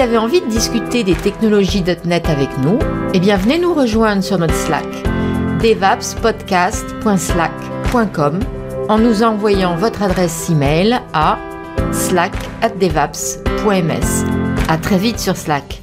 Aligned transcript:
avez 0.00 0.16
envie 0.16 0.40
de 0.40 0.46
discuter 0.46 1.04
des 1.04 1.14
technologies 1.14 1.84
.NET 2.06 2.26
avec 2.28 2.48
nous, 2.64 2.78
eh 3.12 3.20
bien 3.20 3.36
venez 3.36 3.58
nous 3.58 3.74
rejoindre 3.74 4.22
sur 4.22 4.38
notre 4.38 4.54
Slack 4.54 4.86
devapspodcast.slack.com 5.62 8.40
en 8.88 8.98
nous 8.98 9.22
envoyant 9.22 9.76
votre 9.76 10.02
adresse 10.02 10.48
email 10.48 11.00
à 11.12 11.38
slack@devaps.ms. 11.92 14.24
À 14.68 14.78
très 14.78 14.96
vite 14.96 15.18
sur 15.18 15.36
Slack. 15.36 15.82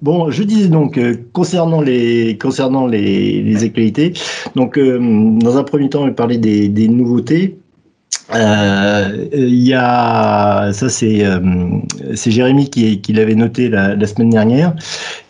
Bon, 0.00 0.30
je 0.30 0.44
disais 0.44 0.68
donc 0.68 0.96
euh, 0.96 1.16
concernant 1.32 1.80
les 1.80 2.38
concernant 2.38 2.86
les, 2.86 3.64
actualités. 3.64 4.12
Donc, 4.54 4.78
euh, 4.78 5.00
dans 5.00 5.56
un 5.56 5.64
premier 5.64 5.88
temps, 5.88 6.02
on 6.02 6.06
va 6.06 6.12
parler 6.12 6.38
des 6.38 6.88
nouveautés. 6.88 7.56
Euh, 8.34 9.28
Il 9.32 9.62
y 9.62 9.74
a 9.74 10.72
ça, 10.72 10.88
c'est 10.88 11.24
euh, 11.24 11.40
c'est 12.14 12.30
Jérémy 12.30 12.70
qui, 12.70 13.00
qui 13.00 13.12
l'avait 13.12 13.34
noté 13.34 13.68
la, 13.68 13.94
la, 13.94 14.06
semaine 14.06 14.30
dernière. 14.30 14.74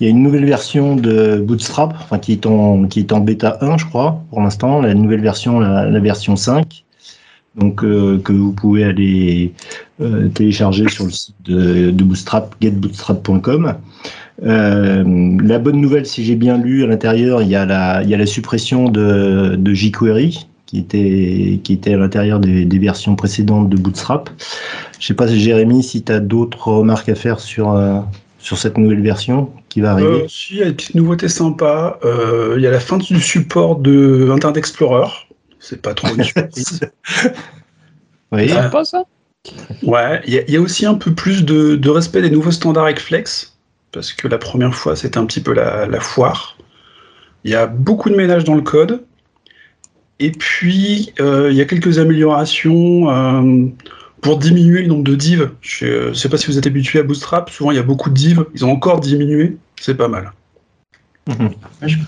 Il 0.01 0.05
y 0.05 0.07
a 0.07 0.11
une 0.11 0.23
nouvelle 0.23 0.45
version 0.45 0.97
de 0.97 1.39
Bootstrap, 1.39 1.95
enfin 2.01 2.19
qui 2.19 2.33
est 2.33 2.47
en 2.47 2.87
qui 2.87 3.01
est 3.01 3.13
en 3.13 3.21
bêta 3.21 3.59
1, 3.61 3.79
je 3.79 3.87
crois, 3.87 4.23
pour 4.31 4.41
l'instant. 4.41 4.81
La 4.83 4.95
nouvelle 4.95 5.21
version, 5.23 5.61
la, 5.61 5.87
la 5.87 6.01
version 6.01 6.37
5 6.37 6.85
donc 7.57 7.85
euh, 7.85 8.19
que 8.19 8.33
vous 8.33 8.53
pouvez 8.53 8.85
aller 8.85 9.53
euh, 10.01 10.29
télécharger 10.29 10.89
sur 10.89 11.05
le 11.05 11.11
site 11.11 11.35
de, 11.45 11.91
de 11.91 12.05
Bootstrap, 12.05 12.55
getbootstrap.com. 12.61 13.75
Euh, 14.45 15.39
la 15.43 15.59
bonne 15.59 15.81
nouvelle, 15.81 16.07
si 16.07 16.25
j'ai 16.25 16.35
bien 16.35 16.57
lu 16.57 16.83
à 16.83 16.87
l'intérieur, 16.87 17.43
il 17.43 17.49
il 17.49 17.51
y 17.51 17.55
a 17.57 17.67
la 18.17 18.27
suppression 18.27 18.89
de, 18.89 19.57
de 19.57 19.75
jQuery 19.75 20.47
qui 20.73 20.79
était, 20.79 21.61
qui 21.63 21.75
était 21.75 21.93
à 21.93 21.99
l'intérieur 21.99 22.41
des, 22.41 22.65
des, 22.65 22.79
versions 22.79 23.15
précédentes 23.15 23.69
de 23.69 23.77
Bootstrap. 23.77 24.31
Je 24.99 25.07
sais 25.07 25.13
pas, 25.13 25.27
Jérémy, 25.27 25.83
si 25.83 26.03
tu 26.03 26.11
as 26.11 26.19
d'autres 26.19 26.69
remarques 26.69 27.11
à 27.11 27.15
faire 27.15 27.41
sur, 27.41 27.73
euh, 27.73 28.01
sur 28.39 28.57
cette 28.57 28.79
nouvelle 28.79 29.03
version 29.03 29.53
qui 29.69 29.83
va 29.83 29.91
arriver. 29.91 30.23
Euh, 30.23 30.29
si, 30.29 30.55
il 30.55 30.61
y 30.61 30.63
a 30.63 30.69
une 30.69 30.75
petite 30.75 30.95
nouveauté 30.95 31.29
sympa. 31.29 31.99
Euh, 32.07 32.55
il 32.57 32.63
y 32.63 32.67
a 32.67 32.71
la 32.71 32.81
fin 32.81 32.97
du 32.97 33.21
support 33.21 33.77
de 33.77 34.31
Internet 34.33 34.57
Explorer. 34.57 35.09
C'est 35.61 35.83
pas 35.83 35.93
trop 35.93 36.09
une 36.17 36.25
surprise. 36.25 36.81
oui. 38.33 38.49
C'est 38.49 38.71
pas 38.71 38.87
ça 38.87 39.05
Ouais, 39.83 40.23
il 40.27 40.33
y, 40.33 40.53
y, 40.53 40.57
a 40.57 40.61
aussi 40.61 40.87
un 40.87 40.95
peu 40.95 41.13
plus 41.13 41.45
de, 41.45 41.77
de 41.77 41.91
respect 41.91 42.23
des 42.23 42.31
nouveaux 42.31 42.51
standards 42.51 42.85
avec 42.85 42.99
Flex 42.99 43.59
parce 43.91 44.15
que 44.15 44.27
la 44.27 44.39
première 44.39 44.75
fois, 44.75 44.97
c'était 44.97 45.19
un 45.19 45.27
petit 45.27 45.43
peu 45.43 45.53
la, 45.53 45.87
la, 45.87 46.01
foire. 46.01 46.57
Il 47.45 47.51
y 47.51 47.55
a 47.55 47.67
beaucoup 47.67 48.09
de 48.09 48.17
ménage 48.17 48.45
dans 48.45 48.55
le 48.55 48.63
code. 48.63 49.05
Et 50.19 50.31
puis, 50.31 51.13
euh, 51.21 51.51
il 51.51 51.57
y 51.57 51.61
a 51.61 51.65
quelques 51.65 51.99
améliorations 51.99 53.11
euh, 53.11 53.67
pour 54.21 54.39
diminuer 54.39 54.83
le 54.83 54.89
nombre 54.89 55.05
de 55.05 55.15
divs. 55.15 55.51
Je 55.61 56.09
ne 56.09 56.15
sais 56.15 56.29
pas 56.29 56.37
si 56.37 56.47
vous 56.47 56.59
êtes 56.59 56.67
habitué 56.67 57.01
à 57.01 57.03
Bootstrap. 57.03 57.51
Souvent, 57.51 57.71
il 57.71 57.77
y 57.77 57.81
a 57.81 57.83
beaucoup 57.83 58.09
de 58.09 58.15
divs. 58.15 58.45
Ils 58.55 58.65
ont 58.65 58.71
encore 58.71 59.01
diminué. 59.01 59.57
C'est 59.81 59.97
pas 59.97 60.09
mal. 60.09 60.33
Mmh. 61.27 61.49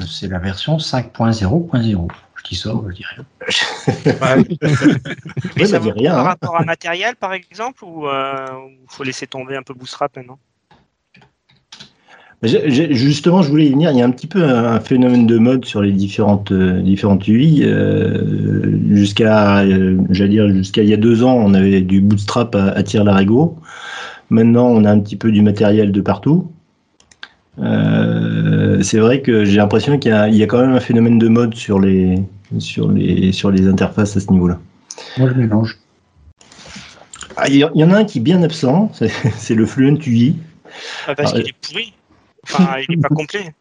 C'est 0.07 0.29
la 0.29 0.39
version 0.39 0.77
5.0.0. 0.77 2.09
Je 2.37 2.43
dis 2.51 2.57
ça, 2.57 2.71
je 2.89 2.95
dis 2.95 3.05
rien. 3.05 3.25
Mais 5.57 5.67
ça 5.67 5.79
vaut 5.79 5.93
rien, 5.93 6.13
par 6.13 6.21
hein. 6.21 6.23
rapport 6.25 6.57
à 6.57 6.65
matériel, 6.65 7.17
par 7.17 7.33
exemple, 7.33 7.85
ou 7.85 8.05
il 8.05 8.11
euh, 8.11 8.47
faut 8.89 9.05
laisser 9.05 9.27
tomber 9.27 9.57
un 9.57 9.63
peu 9.63 9.73
Bootstrap 9.73 10.17
maintenant? 10.17 10.39
Justement, 12.45 13.43
je 13.43 13.49
voulais 13.49 13.67
y 13.67 13.71
venir. 13.71 13.91
Il 13.91 13.99
y 13.99 14.03
a 14.03 14.05
un 14.05 14.11
petit 14.11 14.27
peu 14.27 14.43
un 14.43 14.81
phénomène 14.81 15.27
de 15.27 15.39
mode 15.39 15.65
sur 15.65 15.81
les 15.81 15.93
différentes 15.93 16.53
euh, 16.53 16.81
différentes 16.81 17.27
UI. 17.27 17.63
Euh, 17.65 18.79
jusqu'à, 18.91 19.61
euh, 19.61 19.99
j'allais 20.11 20.31
dire, 20.31 20.49
jusqu'à 20.51 20.83
il 20.83 20.89
y 20.89 20.95
a 20.95 20.99
deux 20.99 21.23
ans, 21.23 21.35
on 21.35 21.55
avait 21.55 21.81
du 21.81 22.01
bootstrap 22.01 22.55
à, 22.55 22.67
à 22.69 22.83
tir 22.83 23.05
larigot. 23.05 23.57
Maintenant, 24.31 24.67
on 24.67 24.85
a 24.85 24.91
un 24.91 25.01
petit 25.01 25.17
peu 25.17 25.33
du 25.33 25.43
matériel 25.43 25.93
de 25.93 26.01
partout. 26.01 26.51
Euh, 27.61 28.83
c'est 28.83 28.99
vrai 28.99 29.23
que 29.23 29.45
j'ai 29.45 29.57
l'impression 29.57 29.99
qu'il 29.99 30.13
y, 30.13 30.37
y, 30.37 30.43
a 30.43 30.47
quand 30.47 30.61
même 30.61 30.75
un 30.75 30.81
phénomène 30.81 31.19
de 31.19 31.29
mode 31.29 31.55
sur 31.55 31.79
les 31.79 32.19
sur 32.59 32.91
les 32.91 33.33
sur 33.33 33.51
les 33.51 33.69
interfaces 33.69 34.17
à 34.17 34.21
ce 34.21 34.31
niveau-là. 34.33 34.59
Moi, 35.19 35.29
je 35.31 35.35
mélange. 35.35 35.79
Ah, 37.37 37.49
il 37.49 37.55
y, 37.55 37.59
y, 37.59 37.85
en 37.85 37.91
a 37.91 37.99
un 37.99 38.05
qui 38.05 38.19
est 38.19 38.23
bien 38.23 38.43
absent, 38.43 38.91
c'est 39.37 39.55
le 39.55 39.67
Fluent 39.67 39.99
UI. 40.07 40.37
Ah, 41.07 41.15
parce 41.15 41.33
qu'il 41.33 41.49
est 41.49 41.55
pourri. 41.61 41.93
Enfin, 42.45 42.77
il 42.89 42.97
n'est 42.97 43.03
pas 43.03 43.09
complet. 43.15 43.55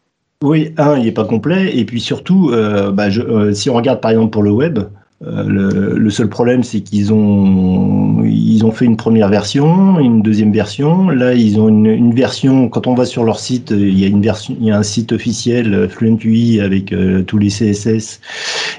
Oui, 0.44 0.72
un, 0.76 0.98
il 0.98 1.04
n'est 1.04 1.12
pas 1.12 1.24
complet. 1.24 1.76
Et 1.76 1.86
puis 1.86 2.00
surtout, 2.00 2.50
euh, 2.50 2.90
bah, 2.92 3.08
je, 3.08 3.22
euh, 3.22 3.54
si 3.54 3.70
on 3.70 3.74
regarde 3.74 4.00
par 4.00 4.10
exemple 4.10 4.30
pour 4.30 4.42
le 4.42 4.50
web, 4.50 4.78
euh, 5.26 5.44
le, 5.46 5.96
le, 5.96 6.10
seul 6.10 6.28
problème, 6.28 6.62
c'est 6.62 6.80
qu'ils 6.80 7.14
ont, 7.14 8.22
ils 8.24 8.62
ont 8.66 8.70
fait 8.70 8.84
une 8.84 8.98
première 8.98 9.30
version, 9.30 9.98
une 9.98 10.20
deuxième 10.20 10.52
version. 10.52 11.08
Là, 11.08 11.32
ils 11.32 11.58
ont 11.58 11.70
une, 11.70 11.86
une, 11.86 12.14
version. 12.14 12.68
Quand 12.68 12.86
on 12.86 12.94
va 12.94 13.06
sur 13.06 13.24
leur 13.24 13.38
site, 13.38 13.70
il 13.70 13.98
y 13.98 14.04
a 14.04 14.06
une 14.06 14.20
version, 14.20 14.54
il 14.60 14.66
y 14.66 14.70
a 14.70 14.76
un 14.76 14.82
site 14.82 15.12
officiel 15.12 15.88
Fluent 15.88 16.18
UI 16.22 16.60
avec 16.60 16.94
tous 17.26 17.38
les 17.38 17.48
CSS 17.48 18.20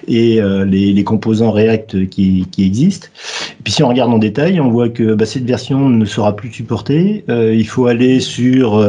et 0.07 0.39
les, 0.67 0.93
les, 0.93 1.03
composants 1.03 1.49
React 1.49 2.09
qui, 2.09 2.45
qui, 2.51 2.63
existent. 2.63 3.07
Et 3.53 3.63
puis, 3.63 3.73
si 3.73 3.81
on 3.81 3.87
regarde 3.87 4.13
en 4.13 4.19
détail, 4.19 4.59
on 4.59 4.69
voit 4.69 4.89
que 4.89 5.15
bah, 5.15 5.25
cette 5.25 5.45
version 5.45 5.89
ne 5.89 6.05
sera 6.05 6.35
plus 6.35 6.51
supportée. 6.51 7.25
il 7.27 7.67
faut 7.67 7.87
aller 7.87 8.19
sur 8.19 8.85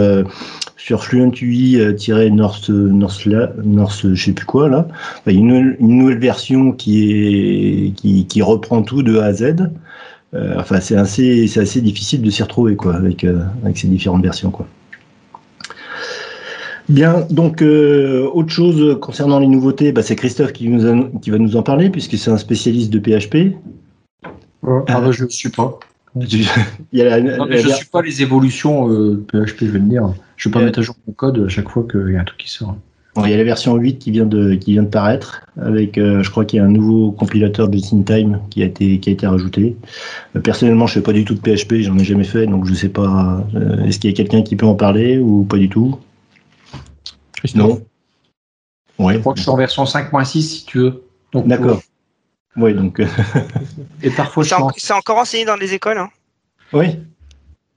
sur 0.87 1.03
Fluent 1.03 1.33
UI-North, 1.43 2.71
North, 2.71 3.27
North, 3.27 4.07
je 4.15 4.25
sais 4.25 4.31
plus 4.31 4.47
quoi 4.47 4.69
là. 4.69 4.87
Il 5.27 5.33
y 5.33 5.37
a 5.37 5.41
une, 5.41 5.77
une 5.81 5.99
nouvelle 5.99 6.21
version 6.21 6.71
qui 6.71 7.11
est 7.11 7.91
qui, 7.97 8.25
qui, 8.27 8.41
reprend 8.41 8.83
tout 8.83 9.03
de 9.03 9.19
A 9.19 9.25
à 9.25 9.33
Z. 9.33 9.57
Euh, 10.35 10.55
enfin, 10.57 10.79
c'est 10.81 10.95
assez, 10.95 11.49
c'est 11.49 11.59
assez 11.59 11.81
difficile 11.81 12.23
de 12.23 12.31
s'y 12.31 12.41
retrouver 12.41 12.77
quoi 12.77 12.95
avec 12.95 13.25
euh, 13.25 13.41
avec 13.65 13.79
ces 13.79 13.89
différentes 13.89 14.23
versions 14.23 14.53
quoi. 14.53 14.69
Bien, 16.89 17.27
donc 17.31 17.63
euh, 17.63 18.31
autre 18.33 18.51
chose 18.51 18.97
concernant 19.01 19.41
les 19.41 19.49
nouveautés, 19.49 19.91
bah, 19.91 20.05
c'est 20.05 20.15
Christophe 20.15 20.53
qui, 20.53 20.69
nous 20.69 20.87
a, 20.87 20.95
qui 21.21 21.31
va 21.31 21.39
nous 21.39 21.57
en 21.57 21.65
parler 21.65 21.91
puisque 21.91 22.17
c'est 22.17 22.31
un 22.31 22.39
spécialiste 22.39 22.93
de 22.93 23.01
PHP. 23.01 23.57
Ah 24.87 25.01
bah, 25.01 25.11
je 25.11 25.25
ne 25.25 25.31
suis 25.31 25.49
pas. 25.49 25.81
Il 26.93 26.99
y 26.99 27.03
a 27.03 27.05
la, 27.05 27.21
non, 27.21 27.45
la, 27.45 27.57
je 27.59 27.69
ne 27.69 27.73
suis 27.73 27.87
pas 27.87 28.01
les 28.01 28.23
évolutions 28.23 28.91
euh, 28.91 29.25
PHP, 29.29 29.61
je 29.61 29.67
veux 29.67 29.79
dire. 29.81 30.15
Je 30.37 30.49
ne 30.49 30.55
vais 30.55 30.61
pas 30.61 30.65
mettre 30.65 30.79
à 30.79 30.83
jour 30.83 30.97
mon 31.07 31.13
code 31.13 31.45
à 31.45 31.49
chaque 31.49 31.69
fois 31.69 31.87
qu'il 31.91 32.13
y 32.13 32.17
a 32.17 32.21
un 32.21 32.25
truc 32.25 32.39
qui 32.39 32.51
sort. 32.51 32.77
Bon, 33.15 33.25
il 33.25 33.31
y 33.31 33.35
a 33.35 33.37
la 33.39 33.45
version 33.45 33.75
8 33.77 33.99
qui 33.99 34.11
vient 34.11 34.27
de, 34.27 34.55
qui 34.55 34.73
vient 34.73 34.83
de 34.83 34.89
paraître, 34.89 35.47
avec, 35.59 35.97
euh, 35.97 36.23
je 36.23 36.31
crois 36.31 36.45
qu'il 36.45 36.59
y 36.59 36.61
a 36.61 36.67
un 36.67 36.71
nouveau 36.71 37.13
compilateur 37.13 37.69
in 37.73 38.03
time 38.03 38.41
qui 38.51 38.63
a 38.63 38.67
été, 38.67 39.01
qui 39.01 39.09
a 39.09 39.13
été 39.13 39.27
rajouté. 39.27 39.75
Euh, 40.37 40.41
personnellement, 40.41 40.87
je 40.87 40.93
ne 40.93 40.95
fais 41.01 41.03
pas 41.03 41.15
du 41.15 41.25
tout 41.25 41.35
de 41.35 41.41
PHP, 41.41 41.77
j'en 41.81 41.97
ai 41.99 42.05
jamais 42.05 42.25
fait, 42.25 42.47
donc 42.47 42.67
je 42.67 42.73
ne 42.73 42.77
sais 42.77 42.91
pas. 42.91 43.43
Euh, 43.55 43.85
Est-ce 43.85 43.99
qu'il 43.99 44.11
y 44.11 44.13
a 44.13 44.17
quelqu'un 44.17 44.43
qui 44.43 44.55
peut 44.55 44.67
en 44.67 44.75
parler 44.75 45.19
ou 45.19 45.45
pas 45.45 45.57
du 45.57 45.71
tout? 45.71 45.99
Non. 47.55 47.81
Ouais. 48.99 49.15
Je 49.15 49.19
crois 49.21 49.33
que 49.33 49.39
je 49.39 49.45
suis 49.45 49.51
en 49.51 49.57
version 49.57 49.85
5.6 49.85 50.41
si 50.43 50.67
tu 50.67 50.79
veux. 50.79 51.03
D'accord. 51.33 51.81
Oui, 52.57 52.75
donc. 52.75 53.01
Et 54.03 54.11
parfois, 54.11 54.45
c'est, 54.45 54.55
en, 54.55 54.71
c'est 54.77 54.93
encore 54.93 55.19
enseigné 55.19 55.45
dans 55.45 55.57
les 55.57 55.75
écoles. 55.75 55.99
Hein. 55.99 56.09
Oui. 56.73 56.99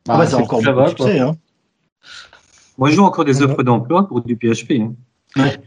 Ah, 0.08 0.18
bah, 0.18 0.26
c'est, 0.26 0.36
c'est 0.36 0.42
encore 0.42 0.62
beaucoup 0.62 0.90
succès. 0.90 1.20
Hein. 1.20 1.36
Moi, 2.78 2.90
je 2.90 2.96
joue 2.96 3.04
encore 3.04 3.26
des 3.26 3.42
offres 3.42 3.64
d'emploi 3.64 4.08
pour 4.08 4.22
du 4.22 4.36
PHP. 4.36 4.72
Hein. 4.80 4.94
Ouais. 5.36 5.58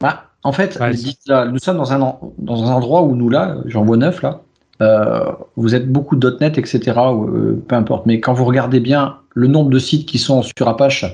Bah, 0.00 0.24
en 0.42 0.52
fait, 0.52 0.78
ouais, 0.80 0.92
là, 1.26 1.46
nous 1.46 1.58
sommes 1.58 1.76
dans 1.76 1.92
un, 1.92 2.18
dans 2.38 2.64
un 2.64 2.72
endroit 2.72 3.02
où 3.02 3.14
nous, 3.14 3.28
là, 3.28 3.56
j'en 3.66 3.84
vois 3.84 3.96
neuf, 3.96 4.22
là, 4.22 4.40
euh, 4.80 5.32
vous 5.56 5.74
êtes 5.74 5.90
beaucoup 5.90 6.16
de 6.16 6.36
.NET, 6.40 6.56
etc., 6.58 6.92
euh, 6.96 7.62
peu 7.66 7.74
importe. 7.74 8.06
Mais 8.06 8.20
quand 8.20 8.32
vous 8.32 8.44
regardez 8.44 8.80
bien 8.80 9.18
le 9.34 9.48
nombre 9.48 9.70
de 9.70 9.78
sites 9.78 10.08
qui 10.08 10.18
sont 10.18 10.42
sur 10.42 10.68
Apache 10.68 11.04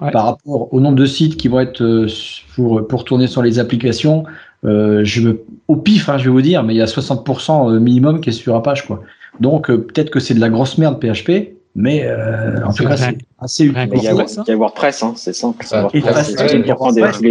ouais. 0.00 0.10
par 0.10 0.24
rapport 0.24 0.72
au 0.72 0.80
nombre 0.80 0.96
de 0.96 1.06
sites 1.06 1.36
qui 1.36 1.48
vont 1.48 1.60
être 1.60 1.82
euh, 1.82 2.06
pour, 2.54 2.86
pour 2.86 3.04
tourner 3.04 3.26
sur 3.26 3.42
les 3.42 3.58
applications, 3.58 4.24
euh, 4.64 5.02
je 5.04 5.20
me, 5.20 5.44
au 5.68 5.76
pif, 5.76 6.08
hein, 6.08 6.18
je 6.18 6.24
vais 6.24 6.30
vous 6.30 6.42
dire, 6.42 6.62
mais 6.62 6.74
il 6.74 6.78
y 6.78 6.82
a 6.82 6.86
60% 6.86 7.78
minimum 7.78 8.20
qui 8.20 8.30
est 8.30 8.32
sur 8.32 8.56
Apache. 8.56 8.86
Quoi. 8.86 9.02
Donc, 9.40 9.70
euh, 9.70 9.78
peut-être 9.78 10.10
que 10.10 10.20
c'est 10.20 10.34
de 10.34 10.40
la 10.40 10.48
grosse 10.48 10.78
merde 10.78 11.00
PHP, 11.00 11.54
mais 11.76 12.04
euh, 12.04 12.64
en 12.64 12.72
tout 12.72 12.84
cas, 12.84 12.96
c'est 12.96 13.18
assez 13.38 13.64
utile. 13.64 13.88
Il 13.94 14.02
y, 14.02 14.08
a, 14.08 14.12
il 14.12 14.48
y 14.48 14.52
a 14.52 14.56
WordPress, 14.56 15.02
hein, 15.02 15.12
c'est 15.16 15.32
simple. 15.32 15.64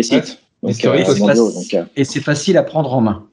Sites. 0.04 0.40
et 1.96 2.04
c'est 2.04 2.22
facile 2.22 2.58
à 2.58 2.63
prendre 2.63 2.94
en 2.94 3.02
main. 3.02 3.24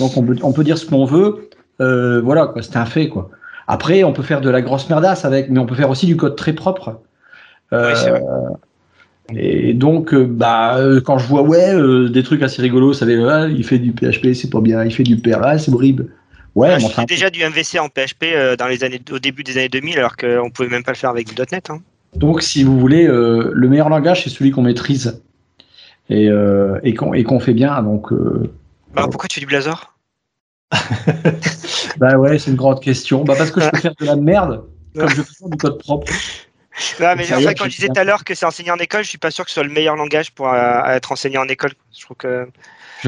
Donc, 0.00 0.16
on 0.16 0.22
peut, 0.22 0.36
on 0.42 0.52
peut 0.52 0.64
dire 0.64 0.78
ce 0.78 0.86
qu'on 0.86 1.04
veut. 1.04 1.48
Euh, 1.80 2.20
voilà, 2.22 2.46
quoi, 2.46 2.62
c'est 2.62 2.76
un 2.76 2.86
fait. 2.86 3.08
Quoi. 3.08 3.30
Après, 3.66 4.04
on 4.04 4.12
peut 4.12 4.22
faire 4.22 4.40
de 4.40 4.50
la 4.50 4.62
grosse 4.62 4.88
merdasse 4.88 5.24
avec, 5.24 5.48
mais 5.50 5.58
on 5.58 5.66
peut 5.66 5.74
faire 5.74 5.90
aussi 5.90 6.06
du 6.06 6.16
code 6.16 6.36
très 6.36 6.52
propre. 6.52 7.00
Euh, 7.72 7.92
oui, 7.92 7.98
c'est 8.02 8.10
vrai. 8.10 8.22
Et 9.32 9.72
donc, 9.72 10.12
euh, 10.12 10.26
bah, 10.26 10.78
quand 11.04 11.18
je 11.18 11.26
vois 11.26 11.42
ouais 11.42 11.74
euh, 11.74 12.08
des 12.10 12.22
trucs 12.22 12.42
assez 12.42 12.60
rigolos, 12.60 12.92
ça 12.92 13.06
ah, 13.06 13.46
il 13.48 13.64
fait 13.64 13.78
du 13.78 13.92
PHP, 13.92 14.34
c'est 14.34 14.50
pas 14.50 14.60
bien, 14.60 14.84
il 14.84 14.92
fait 14.92 15.02
du 15.02 15.16
PRA, 15.16 15.58
c'est 15.58 15.72
horrible. 15.72 16.08
Ouais, 16.54 16.72
ah, 16.72 16.78
je 16.78 16.86
faisais 16.86 17.06
déjà 17.06 17.30
du 17.30 17.40
MVC 17.42 17.78
en 17.80 17.88
PHP 17.88 18.24
euh, 18.24 18.56
dans 18.56 18.68
les 18.68 18.84
années, 18.84 19.00
au 19.10 19.18
début 19.18 19.42
des 19.42 19.56
années 19.56 19.68
2000, 19.68 19.98
alors 19.98 20.16
qu'on 20.16 20.50
pouvait 20.50 20.68
même 20.68 20.84
pas 20.84 20.92
le 20.92 20.96
faire 20.96 21.10
avec 21.10 21.26
du 21.26 21.34
.NET. 21.34 21.70
Hein. 21.70 21.80
Donc, 22.14 22.42
si 22.42 22.62
vous 22.62 22.78
voulez, 22.78 23.06
euh, 23.06 23.50
le 23.52 23.68
meilleur 23.68 23.88
langage, 23.88 24.22
c'est 24.22 24.30
celui 24.30 24.50
qu'on 24.50 24.62
maîtrise 24.62 25.22
et, 26.10 26.28
euh, 26.28 26.78
et 26.84 26.94
qu'on 26.94 27.10
qu 27.10 27.40
fait 27.40 27.54
bien. 27.54 27.82
Donc, 27.82 28.12
bah, 28.94 29.08
pourquoi 29.10 29.28
tu 29.28 29.36
fais 29.36 29.40
du 29.40 29.46
Blazor? 29.46 29.94
Bah 31.98 32.16
ouais, 32.16 32.38
c'est 32.40 32.50
une 32.50 32.56
grande 32.56 32.80
question. 32.80 33.22
Bah 33.22 33.34
parce 33.38 33.52
que 33.52 33.60
je 33.60 33.68
peux 33.68 33.78
faire 33.78 33.94
de 34.00 34.04
la 34.04 34.16
merde 34.16 34.64
comme 34.96 35.08
je 35.08 35.22
faire 35.22 35.48
du 35.48 35.56
code 35.56 35.78
propre. 35.78 36.12
Non, 37.00 37.14
mais 37.16 37.26
quand 37.54 37.64
je 37.64 37.76
disais 37.76 37.88
tout 37.88 38.00
à 38.00 38.04
l'heure 38.04 38.24
que 38.24 38.34
c'est 38.34 38.46
enseigné 38.46 38.70
en 38.70 38.76
école, 38.76 39.04
je 39.04 39.08
suis 39.08 39.18
pas 39.18 39.30
sûr 39.30 39.44
que 39.44 39.50
ce 39.50 39.54
soit 39.54 39.64
le 39.64 39.70
meilleur 39.72 39.96
langage 39.96 40.32
pour 40.32 40.48
euh, 40.48 40.84
être 40.86 41.12
enseigné 41.12 41.38
en 41.38 41.46
école. 41.48 41.72
Je 41.96 42.04
trouve 42.04 42.16
que 42.16 42.48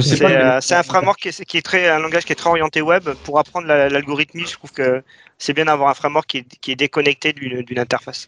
c'est 0.00 0.22
euh, 0.22 0.58
un 0.58 0.82
framework 0.82 1.20
qui 1.20 1.28
est, 1.28 1.44
qui 1.44 1.56
est, 1.58 1.62
très 1.62 1.88
un 1.88 1.98
langage 1.98 2.24
qui 2.24 2.32
est 2.32 2.36
très 2.36 2.50
orienté 2.50 2.82
web 2.82 3.08
pour 3.24 3.38
apprendre 3.38 3.66
l'algorithmie. 3.66 4.46
Je 4.46 4.52
trouve 4.52 4.72
que 4.72 5.02
c'est 5.38 5.52
bien 5.52 5.64
d'avoir 5.64 5.90
un 5.90 5.94
framework 5.94 6.26
qui 6.26 6.38
est, 6.38 6.46
qui 6.60 6.72
est 6.72 6.76
déconnecté 6.76 7.32
d'une 7.32 7.78
interface. 7.78 8.26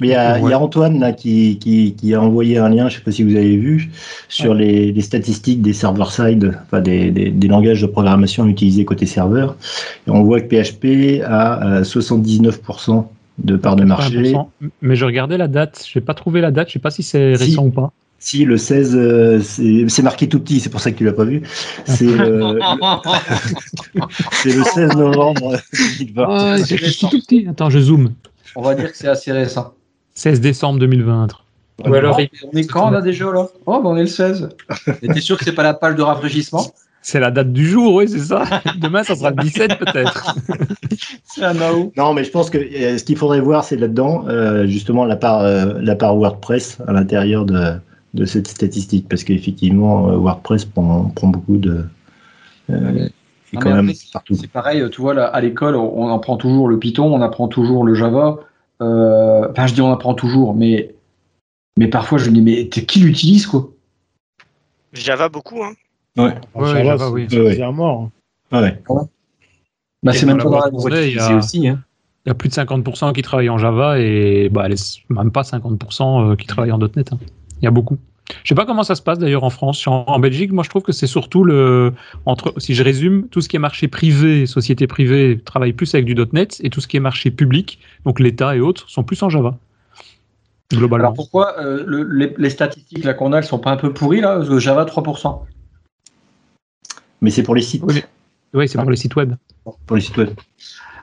Mais 0.00 0.08
il 0.08 0.10
y, 0.10 0.14
a, 0.16 0.58
Antoine 0.58 0.98
là, 0.98 1.12
qui, 1.12 1.56
qui, 1.56 2.14
a 2.14 2.20
envoyé 2.20 2.58
un 2.58 2.68
lien, 2.68 2.88
je 2.88 2.94
ne 2.94 2.98
sais 2.98 3.04
pas 3.04 3.12
si 3.12 3.22
vous 3.22 3.36
avez 3.36 3.56
vu, 3.56 3.90
sur 4.28 4.52
les, 4.52 4.90
les, 4.90 5.00
statistiques 5.00 5.62
des 5.62 5.72
server-side, 5.72 6.58
enfin 6.64 6.80
des, 6.80 7.12
des, 7.12 7.30
des, 7.30 7.46
langages 7.46 7.80
de 7.80 7.86
programmation 7.86 8.48
utilisés 8.48 8.84
côté 8.84 9.06
serveur. 9.06 9.56
Et 10.08 10.10
on 10.10 10.24
voit 10.24 10.40
que 10.40 10.48
PHP 10.48 11.22
a 11.24 11.82
79% 11.82 12.98
euh, 12.98 13.02
de 13.38 13.56
part 13.56 13.76
de 13.76 13.84
marché. 13.84 14.34
Mais 14.82 14.96
je 14.96 15.04
regardais 15.04 15.38
la 15.38 15.48
date, 15.48 15.84
je 15.90 15.98
n'ai 15.98 16.04
pas 16.04 16.14
trouvé 16.14 16.40
la 16.40 16.50
date, 16.50 16.68
je 16.68 16.70
ne 16.70 16.74
sais 16.74 16.78
pas 16.80 16.90
si 16.90 17.02
c'est 17.02 17.34
récent 17.34 17.66
ou 17.66 17.70
pas. 17.70 17.92
Si, 18.18 18.44
le 18.46 18.56
16, 18.56 18.96
euh, 18.96 19.40
c'est 19.42 20.02
marqué 20.02 20.28
tout 20.28 20.40
petit, 20.40 20.58
c'est 20.58 20.70
pour 20.70 20.80
ça 20.80 20.90
que 20.90 20.96
tu 20.96 21.04
l'as 21.04 21.12
pas 21.12 21.24
vu. 21.24 21.42
C'est 21.84 22.06
le, 22.06 22.58
le 24.46 24.64
16 24.64 24.96
novembre. 24.96 25.58
Ah, 26.16 26.56
c'est 26.64 26.78
tout 26.98 27.10
petit. 27.10 27.46
Attends, 27.50 27.68
je 27.68 27.80
zoome. 27.80 28.14
On 28.56 28.62
va 28.62 28.74
dire 28.74 28.90
que 28.90 28.96
c'est 28.96 29.08
assez 29.08 29.30
récent. 29.30 29.74
16 30.14 30.40
décembre 30.40 30.78
2020. 30.78 31.28
Ou 31.84 31.92
alors, 31.92 32.18
on 32.52 32.56
est 32.56 32.66
quand 32.66 32.90
là 32.90 33.02
déjà 33.02 33.30
là? 33.30 33.48
Oh, 33.66 33.82
ben 33.82 33.90
on 33.90 33.96
est 33.96 34.02
le 34.02 34.06
16. 34.06 34.48
T'es 35.02 35.20
sûr 35.20 35.36
que 35.36 35.44
c'est 35.44 35.52
pas 35.52 35.64
la 35.64 35.74
page 35.74 35.96
de 35.96 36.02
rafraîchissement? 36.02 36.64
C'est 37.06 37.20
la 37.20 37.30
date 37.30 37.52
du 37.52 37.66
jour, 37.68 37.96
oui, 37.96 38.08
c'est 38.08 38.18
ça. 38.18 38.44
Demain, 38.78 39.04
ça 39.04 39.14
sera 39.14 39.28
le 39.28 39.36
17 39.36 39.78
peut-être. 39.78 40.34
c'est 41.24 41.44
un 41.44 41.52
Non, 41.96 42.14
mais 42.14 42.24
je 42.24 42.30
pense 42.30 42.48
que 42.48 42.56
euh, 42.56 42.96
ce 42.96 43.04
qu'il 43.04 43.18
faudrait 43.18 43.40
voir, 43.40 43.62
c'est 43.62 43.76
là-dedans, 43.76 44.24
euh, 44.26 44.66
justement, 44.66 45.04
la 45.04 45.16
part, 45.16 45.42
euh, 45.42 45.74
la 45.80 45.96
part 45.96 46.16
WordPress 46.16 46.78
à 46.88 46.94
l'intérieur 46.94 47.44
de, 47.44 47.74
de, 48.14 48.24
cette 48.24 48.48
statistique. 48.48 49.06
Parce 49.06 49.22
qu'effectivement, 49.22 50.16
WordPress 50.16 50.64
prend, 50.64 51.04
prend, 51.14 51.28
beaucoup 51.28 51.58
de. 51.58 51.84
C'est 52.68 54.50
pareil, 54.50 54.88
tu 54.90 55.02
vois, 55.02 55.12
là, 55.12 55.26
à 55.26 55.40
l'école, 55.42 55.76
on 55.76 56.08
apprend 56.08 56.38
toujours 56.38 56.68
le 56.68 56.78
Python, 56.78 57.14
on 57.14 57.20
apprend 57.20 57.48
toujours 57.48 57.84
le 57.84 57.92
Java. 57.94 58.38
Euh, 58.80 59.48
enfin, 59.50 59.66
je 59.66 59.74
dis 59.74 59.80
on 59.80 59.92
apprend 59.92 60.14
toujours, 60.14 60.54
mais, 60.54 60.94
mais 61.76 61.88
parfois 61.88 62.18
je 62.18 62.30
me 62.30 62.34
dis, 62.34 62.42
mais 62.42 62.68
qui 62.68 63.00
l'utilise 63.00 63.46
quoi? 63.46 63.70
Java 64.92 65.28
beaucoup, 65.28 65.62
hein 65.62 65.74
Ouais, 66.16 66.84
Java, 66.84 67.10
oui. 67.10 67.26
C'est 67.28 67.62
un 67.62 67.72
mort. 67.72 68.10
Hein. 68.52 68.62
Ouais. 68.62 68.82
Bah, 70.02 70.12
c'est 70.12 70.26
même 70.26 70.38
pas 70.38 70.44
dans 70.44 70.88
la 70.88 71.02
il 71.02 71.14
y, 71.14 71.18
a, 71.18 71.36
aussi, 71.36 71.66
hein. 71.66 71.82
il 72.24 72.28
y 72.28 72.30
a 72.30 72.34
plus 72.34 72.50
de 72.50 72.54
50% 72.54 73.12
qui 73.14 73.22
travaillent 73.22 73.48
en 73.48 73.58
Java 73.58 73.98
et 73.98 74.50
bah, 74.50 74.68
même 75.08 75.30
pas 75.30 75.42
50% 75.42 76.32
euh, 76.32 76.36
qui 76.36 76.46
travaillent 76.46 76.72
en 76.72 76.78
.NET. 76.78 77.12
Hein. 77.12 77.18
Il 77.60 77.64
y 77.64 77.68
a 77.68 77.70
beaucoup. 77.70 77.96
Je 78.42 78.48
sais 78.48 78.54
pas 78.54 78.66
comment 78.66 78.82
ça 78.82 78.94
se 78.94 79.02
passe 79.02 79.18
d'ailleurs 79.18 79.44
en 79.44 79.50
France. 79.50 79.86
En, 79.86 80.18
Belgique, 80.18 80.52
moi 80.52 80.64
je 80.64 80.70
trouve 80.70 80.82
que 80.82 80.92
c'est 80.92 81.06
surtout 81.06 81.44
le 81.44 81.92
entre 82.24 82.54
si 82.58 82.74
je 82.74 82.82
résume, 82.82 83.28
tout 83.28 83.40
ce 83.40 83.48
qui 83.48 83.56
est 83.56 83.60
marché 83.60 83.88
privé, 83.88 84.46
société 84.46 84.86
privée 84.86 85.40
travaille 85.44 85.72
plus 85.72 85.94
avec 85.94 86.06
du 86.06 86.14
.NET 86.32 86.60
et 86.62 86.70
tout 86.70 86.80
ce 86.80 86.88
qui 86.88 86.96
est 86.96 87.00
marché 87.00 87.30
public, 87.30 87.78
donc 88.04 88.20
l'État 88.20 88.56
et 88.56 88.60
autres, 88.60 88.88
sont 88.88 89.04
plus 89.04 89.22
en 89.22 89.28
Java. 89.28 89.58
Globalement. 90.72 91.08
Alors 91.08 91.14
pourquoi 91.14 91.58
euh, 91.60 92.32
les, 92.38 92.50
statistiques 92.50 93.04
là 93.04 93.12
qu'on 93.12 93.32
a, 93.32 93.38
elles 93.38 93.44
sont 93.44 93.58
pas 93.58 93.70
un 93.70 93.76
peu 93.76 93.92
pourries 93.92 94.22
là 94.22 94.42
Java 94.58 94.84
3%. 94.84 95.42
Mais 97.20 97.30
c'est 97.30 97.42
pour 97.42 97.54
les 97.54 97.62
sites. 97.62 97.82
Oui, 98.54 98.68
c'est 98.68 98.78
pour 98.78 98.90
les 98.90 98.96
sites 98.96 99.16
web. 99.16 99.34
Pour 99.86 99.96
les 99.96 100.02
sites 100.02 100.16
web. 100.16 100.30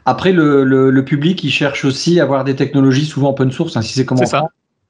Après, 0.05 0.31
le, 0.31 1.01
public, 1.05 1.43
il 1.43 1.51
cherche 1.51 1.85
aussi 1.85 2.19
à 2.19 2.23
avoir 2.23 2.43
des 2.43 2.55
technologies 2.55 3.05
souvent 3.05 3.31
open 3.31 3.51
source, 3.51 3.77
hein, 3.77 3.81
si 3.81 3.93
c'est 3.93 4.05
comment 4.05 4.25
ça. 4.25 4.47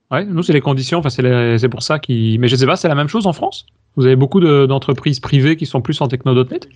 Ouais, 0.09 0.25
nous, 0.25 0.43
c'est 0.43 0.53
les 0.53 0.61
conditions. 0.61 0.99
Enfin, 0.99 1.09
c'est 1.09 1.69
pour 1.69 1.83
ça 1.83 1.99
qui. 1.99 2.37
Mais 2.39 2.47
je 2.47 2.55
sais 2.55 2.65
pas, 2.65 2.75
c'est 2.75 2.89
la 2.89 2.95
même 2.95 3.07
chose 3.07 3.27
en 3.27 3.33
France? 3.33 3.65
Vous 3.95 4.05
avez 4.05 4.15
beaucoup 4.15 4.39
d'entreprises 4.39 5.19
privées 5.19 5.55
qui 5.55 5.65
sont 5.65 5.81
plus 5.81 5.99
en 6.01 6.07
techno.net 6.07 6.67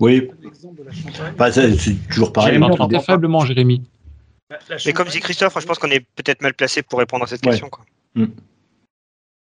Oui. 0.00 0.30
c'est 1.50 2.08
toujours 2.08 2.32
pareil. 2.32 2.58
Jérémy, 2.58 3.00
faiblement, 3.04 3.44
Jérémy. 3.44 3.82
Mais 4.84 4.92
comme 4.92 5.08
dit 5.08 5.20
Christophe, 5.20 5.56
je 5.60 5.66
pense 5.66 5.78
qu'on 5.78 5.90
est 5.90 6.04
peut-être 6.16 6.42
mal 6.42 6.54
placé 6.54 6.82
pour 6.82 6.98
répondre 6.98 7.24
à 7.24 7.26
cette 7.26 7.40
question. 7.40 7.68
Quoi. 7.68 7.84
Mm. 8.14 8.26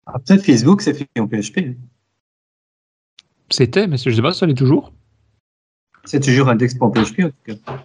Ah, 0.07 0.19
peut-être 0.19 0.45
Facebook, 0.45 0.83
c'est 0.83 0.95
fait 0.95 1.09
en 1.19 1.27
PHP. 1.27 1.75
C'était, 3.55 3.87
mais 3.87 3.97
je 3.97 4.11
sais 4.11 4.23
pas, 4.23 4.33
ça 4.33 4.47
l'est 4.47 4.55
toujours. 4.55 4.93
C'est 6.05 6.21
toujours 6.21 6.49
un 6.49 6.57
pour 6.57 6.93
PHP 6.93 7.21
en 7.21 7.29
tout 7.29 7.35
cas. 7.47 7.85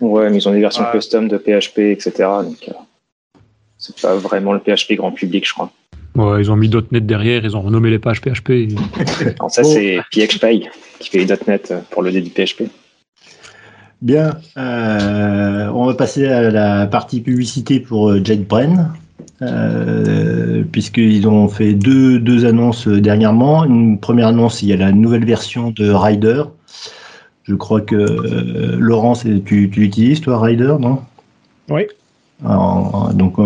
Ouais, 0.00 0.30
mais 0.30 0.38
ils 0.38 0.48
ont 0.48 0.52
des 0.52 0.60
versions 0.60 0.84
custom 0.90 1.28
de 1.28 1.36
PHP, 1.36 1.78
etc. 1.78 2.12
Donc, 2.42 2.68
euh, 2.68 2.72
c'est 3.76 4.00
pas 4.00 4.16
vraiment 4.16 4.54
le 4.54 4.60
PHP 4.60 4.94
grand 4.94 5.12
public, 5.12 5.46
je 5.46 5.52
crois. 5.52 5.70
Ouais, 6.14 6.40
ils 6.40 6.50
ont 6.50 6.56
mis 6.56 6.70
.NET 6.70 7.04
derrière, 7.04 7.44
ils 7.44 7.56
ont 7.56 7.60
renommé 7.60 7.90
les 7.90 7.98
pages 7.98 8.22
PHP. 8.22 8.68
Alors 9.38 9.50
ça, 9.50 9.64
c'est 9.64 10.00
PXPy 10.10 10.66
qui 10.98 11.10
fait 11.10 11.26
.NET 11.46 11.74
pour 11.90 12.02
le 12.02 12.10
début 12.10 12.30
PHP. 12.30 12.64
Bien, 14.00 14.38
euh, 14.56 15.68
on 15.74 15.86
va 15.86 15.94
passer 15.94 16.26
à 16.26 16.50
la 16.50 16.86
partie 16.86 17.20
publicité 17.20 17.80
pour 17.80 18.10
euh, 18.10 18.24
JetBrain, 18.24 18.94
euh, 19.42 20.62
puisqu'ils 20.70 21.28
ont 21.28 21.48
fait 21.48 21.74
deux, 21.74 22.18
deux 22.18 22.44
annonces 22.44 22.88
dernièrement. 22.88 23.64
Une 23.64 23.98
première 23.98 24.28
annonce, 24.28 24.62
il 24.62 24.68
y 24.68 24.72
a 24.72 24.76
la 24.76 24.92
nouvelle 24.92 25.24
version 25.24 25.70
de 25.70 25.90
Rider. 25.90 26.42
Je 27.44 27.54
crois 27.54 27.80
que 27.80 28.76
Laurence, 28.76 29.24
tu, 29.44 29.70
tu 29.70 29.80
l'utilises, 29.80 30.20
toi, 30.20 30.40
Rider, 30.40 30.76
non? 30.80 31.00
Oui 31.68 31.86
donc, 32.42 33.36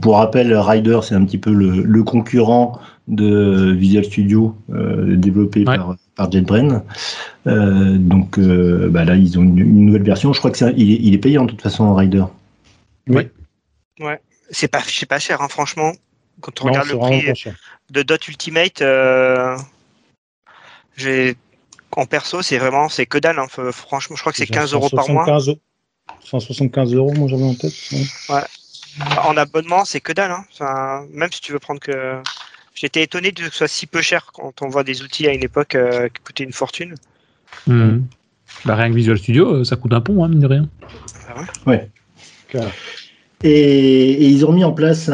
pour 0.00 0.16
rappel, 0.16 0.54
Rider, 0.54 1.00
c'est 1.02 1.14
un 1.14 1.24
petit 1.24 1.38
peu 1.38 1.52
le, 1.52 2.02
concurrent 2.02 2.78
de 3.08 3.72
Visual 3.72 4.04
Studio 4.04 4.54
euh, 4.70 5.16
développé 5.16 5.64
par. 5.64 5.96
Euh, 7.46 7.98
donc 7.98 8.38
euh, 8.38 8.88
bah 8.88 9.04
là, 9.04 9.16
ils 9.16 9.38
ont 9.38 9.42
une, 9.42 9.86
nouvelle 9.86 10.04
version. 10.04 10.32
Je 10.32 10.38
crois 10.38 10.50
que 10.50 10.64
est, 10.64 10.74
il, 10.76 11.12
est, 11.12 11.18
payant 11.18 11.44
de 11.44 11.50
toute 11.50 11.62
façon, 11.62 11.92
Rider. 11.94 12.24
Oui. 13.08 13.28
Ouais. 14.00 14.20
C'est 14.50 14.68
pas, 14.68 14.82
pas 15.08 15.18
cher, 15.18 15.40
hein, 15.40 15.48
franchement. 15.48 15.92
Quand 16.40 16.62
on 16.62 16.66
regarde 16.66 16.88
le 16.88 16.98
prix 16.98 17.32
de 17.90 18.02
Dot 18.02 18.28
Ultimate, 18.28 18.82
j'ai 20.96 21.36
en 21.96 22.06
perso, 22.06 22.42
c'est 22.42 22.58
vraiment 22.58 22.88
c'est 22.88 23.06
que 23.06 23.18
dalle. 23.18 23.38
Hein. 23.38 23.46
Franchement, 23.72 24.16
je 24.16 24.20
crois 24.20 24.32
que 24.32 24.38
c'est 24.38 24.46
15 24.46 24.72
euros 24.72 24.90
par 24.90 25.08
mois. 25.08 25.26
175 26.20 26.94
euros, 26.94 27.12
moi 27.14 27.28
j'avais 27.28 27.44
en 27.44 27.54
tête. 27.54 27.72
Ouais. 28.28 28.42
En 29.22 29.36
abonnement, 29.36 29.84
c'est 29.84 30.00
que 30.00 30.12
dalle. 30.12 30.32
Hein. 30.32 31.06
même 31.10 31.32
si 31.32 31.40
tu 31.40 31.52
veux 31.52 31.58
prendre 31.58 31.80
que. 31.80 32.20
J'étais 32.74 33.04
étonné 33.04 33.30
que 33.30 33.44
ce 33.44 33.50
soit 33.50 33.68
si 33.68 33.86
peu 33.86 34.02
cher 34.02 34.32
quand 34.32 34.60
on 34.60 34.68
voit 34.68 34.82
des 34.82 35.02
outils 35.02 35.28
à 35.28 35.32
une 35.32 35.44
époque 35.44 35.76
euh, 35.76 36.08
qui 36.08 36.20
coûtaient 36.22 36.42
une 36.42 36.52
fortune. 36.52 36.96
Hmm. 37.68 38.00
Bah, 38.64 38.74
rien 38.74 38.90
que 38.90 38.96
Visual 38.96 39.16
Studio, 39.16 39.54
euh, 39.54 39.64
ça 39.64 39.76
coûte 39.76 39.92
un 39.92 40.00
pont, 40.00 40.24
hein, 40.24 40.28
mine 40.28 40.40
de 40.40 40.46
rien. 40.48 40.68
Ah 41.28 41.44
ouais. 41.66 41.88
Et, 43.44 44.26
ils 44.26 44.44
ont 44.44 44.52
mis 44.52 44.64
en 44.64 44.72
place 44.72 45.08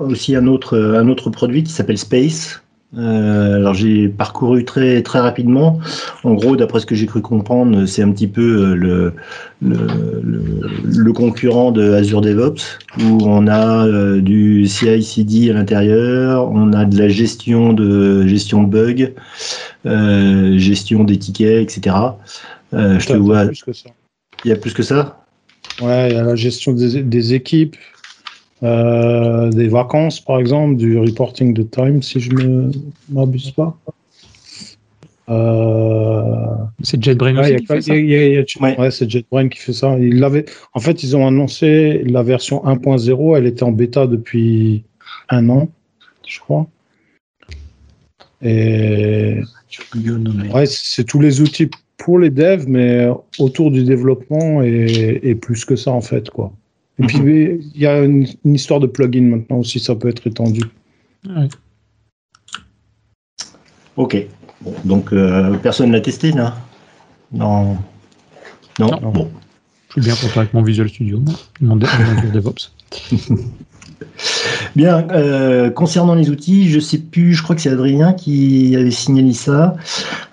aussi 0.00 0.34
un 0.34 0.46
autre, 0.46 0.78
un 0.78 1.08
autre 1.08 1.30
produit 1.30 1.62
qui 1.62 1.72
s'appelle 1.72 1.98
Space, 1.98 2.62
euh, 2.96 3.56
alors 3.56 3.74
j'ai 3.74 4.08
parcouru 4.08 4.64
très 4.64 5.02
très 5.02 5.18
rapidement. 5.18 5.80
En 6.24 6.34
gros, 6.34 6.56
d'après 6.56 6.80
ce 6.80 6.86
que 6.86 6.94
j'ai 6.94 7.06
cru 7.06 7.20
comprendre, 7.20 7.84
c'est 7.84 8.02
un 8.02 8.10
petit 8.10 8.28
peu 8.28 8.40
euh, 8.42 8.74
le, 8.74 9.12
le, 9.60 11.12
concurrent 11.12 11.72
de 11.72 11.92
Azure 11.92 12.20
DevOps, 12.20 12.78
où 13.00 13.18
on 13.24 13.48
a 13.48 13.86
euh, 13.86 14.20
du 14.20 14.66
CI/CD 14.66 15.50
à 15.50 15.54
l'intérieur, 15.54 16.50
on 16.50 16.72
a 16.72 16.84
de 16.84 16.96
la 16.96 17.08
gestion 17.08 17.72
de 17.72 18.26
gestion 18.26 18.62
de 18.62 18.68
bugs, 18.68 19.12
gestion 20.58 21.04
des 21.04 21.18
tickets, 21.18 21.62
etc. 21.62 21.96
je 22.72 23.06
te 23.06 23.14
vois. 23.14 23.44
Il 24.44 24.48
y 24.50 24.52
a 24.52 24.56
plus 24.56 24.74
que 24.74 24.82
ça? 24.82 25.25
Ouais, 25.80 26.10
il 26.10 26.14
y 26.14 26.18
a 26.18 26.22
la 26.22 26.36
gestion 26.36 26.72
des 26.72 27.34
équipes, 27.34 27.76
euh, 28.62 29.50
des 29.50 29.68
vacances, 29.68 30.20
par 30.20 30.38
exemple, 30.38 30.76
du 30.76 30.98
reporting 30.98 31.52
de 31.52 31.62
time, 31.62 32.02
si 32.02 32.20
je 32.20 32.32
ne 32.32 32.70
m'abuse 33.10 33.50
pas. 33.50 33.76
c'est 36.82 37.02
JetBrain 37.02 37.36
aussi 37.38 37.56
qui 37.56 37.66
fait 37.66 37.80
ça. 37.82 37.92
ouais, 37.92 38.90
c'est 38.90 39.10
JetBrain 39.10 39.48
qui 39.48 39.58
fait 39.58 39.72
ça. 39.74 39.98
Il 39.98 40.22
avait, 40.24 40.46
en 40.72 40.80
fait, 40.80 41.02
ils 41.02 41.16
ont 41.16 41.26
annoncé 41.26 42.02
la 42.04 42.22
version 42.22 42.64
1.0. 42.64 43.36
Elle 43.36 43.46
était 43.46 43.64
en 43.64 43.72
bêta 43.72 44.06
depuis 44.06 44.84
un 45.28 45.48
an, 45.50 45.68
je 46.26 46.40
crois. 46.40 46.66
Et 48.42 49.40
ouais, 50.54 50.66
c'est 50.66 51.04
tous 51.04 51.20
les 51.20 51.40
outils 51.40 51.68
pour 51.96 52.18
les 52.18 52.30
devs, 52.30 52.66
mais 52.68 53.08
autour 53.38 53.70
du 53.70 53.84
développement 53.84 54.62
et, 54.62 55.20
et 55.22 55.34
plus 55.34 55.64
que 55.64 55.76
ça 55.76 55.90
en 55.92 56.00
fait, 56.00 56.30
quoi. 56.30 56.52
Et 56.98 57.06
puis, 57.06 57.18
mhm. 57.18 57.60
il 57.74 57.80
y 57.80 57.86
a 57.86 58.02
une, 58.02 58.26
histoire 58.44 58.80
de 58.80 58.86
plugin 58.86 59.22
maintenant 59.22 59.58
aussi, 59.58 59.78
ça 59.80 59.94
peut 59.94 60.08
être 60.08 60.26
étendu. 60.26 60.62
Ok. 63.96 64.26
donc, 64.84 65.12
euh, 65.12 65.56
personne 65.58 65.88
ne 65.88 65.94
l'a 65.94 66.00
testé, 66.00 66.32
là? 66.32 66.56
Non. 67.32 67.76
non? 68.78 68.88
Bon. 69.12 69.30
Je 69.88 70.00
suis 70.00 70.10
bien 70.10 70.14
content 70.14 70.40
avec 70.40 70.54
mon 70.54 70.62
Visual 70.62 70.88
Studio, 70.88 71.20
mon, 71.60 71.76
DevOps. 72.32 72.72
Bien, 74.76 75.08
euh, 75.10 75.70
concernant 75.70 76.14
les 76.14 76.28
outils, 76.28 76.68
je 76.68 76.78
sais 76.80 76.98
plus, 76.98 77.32
je 77.32 77.42
crois 77.42 77.56
que 77.56 77.62
c'est 77.62 77.70
Adrien 77.70 78.12
qui 78.12 78.76
avait 78.76 78.90
signalé 78.90 79.32
ça, 79.32 79.74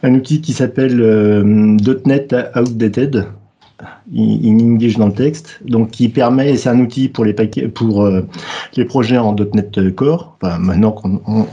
un 0.04 0.14
outil 0.16 0.42
qui 0.42 0.52
s'appelle 0.52 1.00
euh, 1.00 1.78
.NET 2.06 2.36
Outdated 2.54 3.26
in 4.16 4.60
English 4.60 4.98
dans 4.98 5.08
le 5.08 5.14
texte, 5.14 5.60
donc 5.66 5.92
qui 5.92 6.10
permet, 6.10 6.56
c'est 6.56 6.70
un 6.70 6.80
outil 6.80 7.08
pour 7.10 7.26
les 7.26 7.34
paquets, 7.34 7.68
pour 7.68 8.04
euh, 8.04 8.22
les 8.76 8.86
projets 8.86 9.18
en 9.18 9.36
.NET 9.36 9.94
Core. 9.96 10.38
Enfin, 10.42 10.60
maintenant 10.60 10.96
on, 11.04 11.46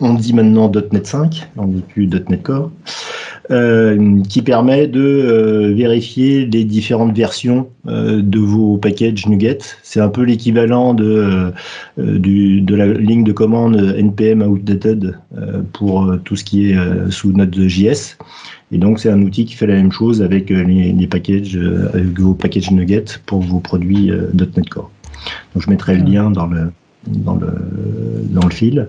on, 0.00 0.14
dit 0.14 0.32
maintenant 0.32 0.70
.NET 0.70 1.06
5, 1.06 1.48
on 1.56 1.66
dit 1.66 1.82
plus 1.82 2.08
.NET 2.08 2.42
Core, 2.42 2.70
euh, 3.50 4.20
qui 4.28 4.42
permet 4.42 4.88
de 4.88 5.00
euh, 5.00 5.74
vérifier 5.74 6.46
les 6.46 6.64
différentes 6.64 7.16
versions 7.16 7.68
de 7.86 8.38
vos 8.38 8.76
packages 8.76 9.26
NuGet. 9.26 9.58
C'est 9.82 10.00
un 10.00 10.10
peu 10.10 10.22
l'équivalent 10.22 10.92
de 10.92 11.52
du, 11.96 12.60
de 12.60 12.74
la 12.74 12.86
ligne 12.86 13.24
de 13.24 13.32
commande 13.32 13.76
npm 13.76 14.42
outdated 14.42 15.18
pour 15.72 16.14
tout 16.24 16.36
ce 16.36 16.44
qui 16.44 16.70
est 16.70 16.76
sous 17.10 17.32
Node.js. 17.32 18.18
Et 18.70 18.78
donc, 18.78 19.00
c'est 19.00 19.10
un 19.10 19.22
outil 19.22 19.46
qui 19.46 19.54
fait 19.54 19.66
la 19.66 19.74
même 19.74 19.92
chose 19.92 20.20
avec 20.20 20.50
euh, 20.50 20.62
les, 20.62 21.06
packages, 21.06 21.56
euh, 21.56 21.88
vos 22.08 22.34
packages 22.34 22.70
Nugget 22.70 23.04
pour 23.26 23.40
vos 23.40 23.60
produits 23.60 24.10
euh, 24.10 24.30
.NET 24.34 24.68
Core. 24.68 24.90
Donc, 25.54 25.62
je 25.62 25.70
mettrai 25.70 25.96
le 25.96 26.04
lien 26.04 26.30
dans 26.30 26.46
le, 26.46 26.70
dans 27.06 27.34
le, 27.34 27.48
dans 28.30 28.44
le 28.44 28.50
fil. 28.50 28.88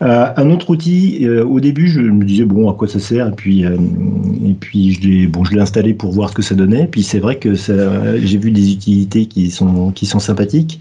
un 0.00 0.50
autre 0.50 0.70
outil, 0.70 1.26
au 1.28 1.60
début, 1.60 1.88
je 1.88 2.00
me 2.00 2.24
disais, 2.24 2.44
bon, 2.44 2.70
à 2.70 2.74
quoi 2.74 2.88
ça 2.88 2.98
sert? 2.98 3.28
Et 3.28 3.32
puis, 3.32 3.62
et 3.62 4.54
puis 4.58 4.92
je 4.92 5.08
l'ai 5.08 5.26
bon, 5.26 5.44
je 5.44 5.56
installé 5.58 5.94
pour 5.94 6.12
voir 6.12 6.30
ce 6.30 6.34
que 6.34 6.42
ça 6.42 6.54
donnait. 6.54 6.86
Puis 6.86 7.02
c'est 7.02 7.20
vrai 7.20 7.38
que 7.38 7.54
j'ai 7.54 8.38
vu 8.38 8.50
des 8.50 8.72
utilités 8.72 9.26
qui 9.26 9.50
sont, 9.50 9.92
qui 9.92 10.06
sont 10.06 10.18
sympathiques. 10.18 10.80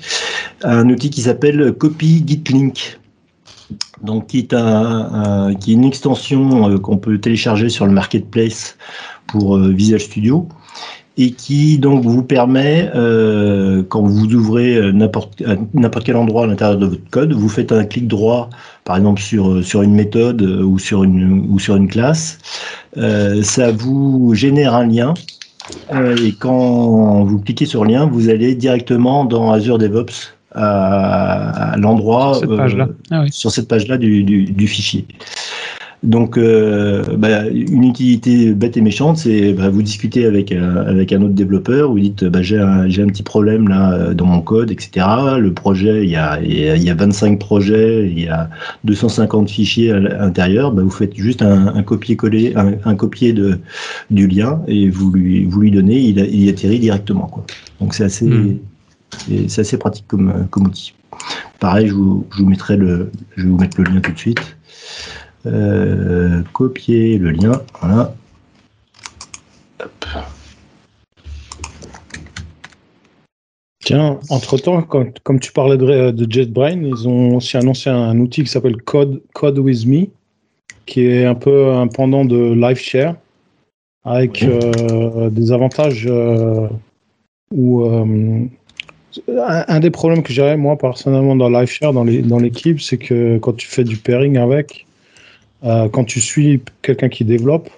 Un 0.63 0.89
outil 0.89 1.10
qui 1.10 1.22
s'appelle 1.22 1.74
Copy 1.74 2.24
Git 2.25 2.43
Link 2.50 3.00
donc 4.03 4.27
qui 4.27 4.39
est, 4.39 4.53
un, 4.53 5.55
qui 5.55 5.72
est 5.72 5.74
une 5.75 5.86
extension 5.86 6.70
euh, 6.70 6.77
qu'on 6.77 6.98
peut 6.98 7.17
télécharger 7.20 7.70
sur 7.70 7.86
le 7.86 7.91
marketplace 7.91 8.77
pour 9.27 9.58
euh, 9.58 9.70
Visual 9.70 10.00
Studio 10.00 10.48
et 11.17 11.32
qui 11.32 11.77
donc 11.77 12.03
vous 12.03 12.24
permet, 12.24 12.89
euh, 12.96 13.84
quand 13.88 14.01
vous 14.01 14.34
ouvrez 14.34 14.91
n'importe 14.91 15.43
n'importe 15.74 16.05
quel 16.05 16.15
endroit 16.15 16.46
à 16.46 16.48
l'intérieur 16.48 16.77
de 16.77 16.88
votre 16.88 17.10
code, 17.12 17.34
vous 17.34 17.50
faites 17.50 17.72
un 17.72 17.84
clic 17.84 18.08
droit, 18.08 18.50
par 18.84 18.98
exemple 18.98 19.22
sur 19.22 19.63
sur 19.63 19.84
une 19.84 19.93
méthode 19.93 20.41
ou 20.41 20.79
sur 20.79 21.03
une 21.03 21.48
ou 21.50 21.60
sur 21.60 21.75
une 21.75 21.88
classe, 21.88 22.39
ça 22.96 23.72
vous 23.72 24.34
génère 24.34 24.74
un 24.74 24.88
lien 24.88 25.13
et 26.24 26.34
quand 26.34 27.24
vous 27.24 27.39
cliquez 27.39 27.65
sur 27.65 27.86
le 27.86 27.91
lien, 27.91 28.05
vous 28.05 28.29
allez 28.29 28.55
directement 28.55 29.24
dans 29.24 29.51
Azure 29.51 29.77
DevOps 29.77 30.34
à, 30.55 31.75
l'endroit 31.77 32.39
euh, 32.43 32.86
ah 33.12 33.25
sur 33.32 33.51
cette 33.51 33.67
page-là 33.67 33.98
du, 33.98 34.24
du, 34.24 34.67
fichier. 34.67 35.05
Donc, 36.04 36.38
euh, 36.38 37.02
bah, 37.18 37.48
une 37.48 37.86
utilité 37.86 38.54
bête 38.54 38.76
et 38.76 38.82
méchante, 38.82 39.18
c'est 39.18 39.54
bah, 39.54 39.70
vous 39.70 39.82
discutez 39.82 40.26
avec, 40.26 40.52
euh, 40.52 40.86
avec 40.86 41.14
un 41.14 41.22
autre 41.22 41.34
développeur, 41.34 41.92
vous 41.92 42.00
dites 42.00 42.26
bah, 42.26 42.42
j'ai 42.42 42.60
un, 42.60 42.84
un, 42.84 43.08
petit 43.08 43.24
problème 43.24 43.70
là 43.70 44.14
dans 44.14 44.26
mon 44.26 44.42
code, 44.42 44.70
etc. 44.70 45.06
Le 45.40 45.54
projet, 45.54 46.04
il 46.04 46.10
y 46.10 46.18
a, 46.18 46.42
il 46.42 46.84
y 46.84 46.90
a 46.90 46.96
25 46.96 47.40
projets, 47.40 48.10
il 48.10 48.20
y 48.20 48.28
a 48.28 48.50
250 48.84 49.50
fichiers 49.50 49.92
à 49.92 50.00
l'intérieur. 50.00 50.76
Vous 50.76 50.90
faites 50.90 51.16
juste 51.16 51.42
un, 51.42 51.68
un 51.68 51.84
copier-coller, 51.84 52.54
un, 52.56 52.74
un, 52.84 52.96
copier 52.96 53.32
de, 53.32 53.60
du 54.12 54.28
lien 54.28 54.62
et 54.68 54.90
vous 54.90 55.10
lui, 55.10 55.46
vous 55.46 55.62
lui 55.62 55.72
donnez, 55.72 56.00
il, 56.00 56.20
il 56.20 56.50
atterrit 56.50 56.80
directement. 56.80 57.28
Quoi. 57.28 57.46
Donc, 57.80 57.94
c'est 57.94 58.04
assez. 58.04 58.26
Hmm 58.26 58.58
c'est 59.48 59.62
assez 59.62 59.78
pratique 59.78 60.06
comme, 60.08 60.48
comme 60.50 60.66
outil. 60.66 60.94
Pareil, 61.60 61.88
je 61.88 61.94
vous, 61.94 62.26
je 62.32 62.42
vous, 62.42 62.50
mettrai 62.50 62.78
le, 62.78 63.12
je 63.36 63.44
vais 63.44 63.50
vous 63.50 63.58
mettre 63.58 63.80
le 63.80 63.86
lien 63.86 64.02
tout 64.02 64.12
de 64.12 64.18
suite. 64.18 64.58
Euh, 65.46 66.42
copier 66.54 67.18
le 67.18 67.32
lien, 67.32 67.62
voilà. 67.82 68.16
Tiens, 73.84 74.20
entre-temps, 74.30 74.82
comme 74.84 75.40
tu 75.42 75.52
parlais 75.52 75.76
de, 75.76 76.12
de, 76.12 76.32
JetBrain, 76.32 76.82
ils 76.82 77.10
ont 77.10 77.36
aussi 77.36 77.58
annoncé 77.58 77.90
un, 77.90 78.18
outil 78.20 78.44
qui 78.44 78.50
s'appelle 78.50 78.78
Code, 78.78 79.22
Code 79.34 79.60
With 79.60 79.86
Me, 79.86 80.06
qui 80.86 81.06
est 81.06 81.26
un 81.26 81.36
peu 81.36 81.74
un 81.74 81.88
pendant 81.88 82.24
de 82.24 82.54
LiveShare, 82.54 83.16
avec 84.06 84.44
euh, 84.44 85.30
des 85.30 85.52
avantages 85.52 86.08
euh, 86.08 86.70
où 87.54 87.84
un, 87.86 89.80
des 89.82 89.92
problèmes 89.92 90.24
que 90.24 90.32
j'ai, 90.32 90.56
moi, 90.56 90.78
personnellement, 90.78 91.36
dans 91.36 91.50
LiveShare, 91.50 91.92
dans 91.92 92.06
l'équipe, 92.06 92.78
dans 92.78 92.82
c'est 92.82 92.98
que 92.98 93.38
quand 93.40 93.54
tu 93.58 93.68
fais 93.68 93.84
du 93.84 93.98
pairing 93.98 94.38
avec, 94.38 94.86
euh, 95.63 95.88
quand 95.89 96.03
tu 96.03 96.20
suis 96.20 96.62
quelqu'un 96.82 97.10
qui 97.10 97.24
développe, 97.24 97.70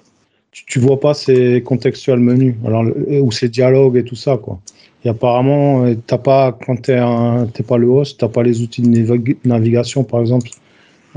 tu, 0.50 0.78
ne 0.78 0.84
vois 0.84 0.98
pas 0.98 1.14
ses 1.14 1.62
contextuels 1.62 2.18
menus, 2.18 2.54
alors, 2.64 2.84
ou 3.20 3.30
ses 3.30 3.48
dialogues 3.48 3.96
et 3.96 4.04
tout 4.04 4.16
ça, 4.16 4.38
quoi. 4.38 4.58
Et 5.04 5.08
apparemment, 5.08 5.84
euh, 5.84 5.94
t'as 6.06 6.18
pas, 6.18 6.52
quand 6.52 6.82
tu 6.82 6.92
n'es 6.92 7.64
pas 7.66 7.76
le 7.76 7.88
host, 7.88 8.18
tu 8.18 8.24
n'as 8.24 8.30
pas 8.30 8.42
les 8.42 8.62
outils 8.62 8.82
de 8.82 9.36
navigation, 9.44 10.02
par 10.02 10.20
exemple, 10.20 10.48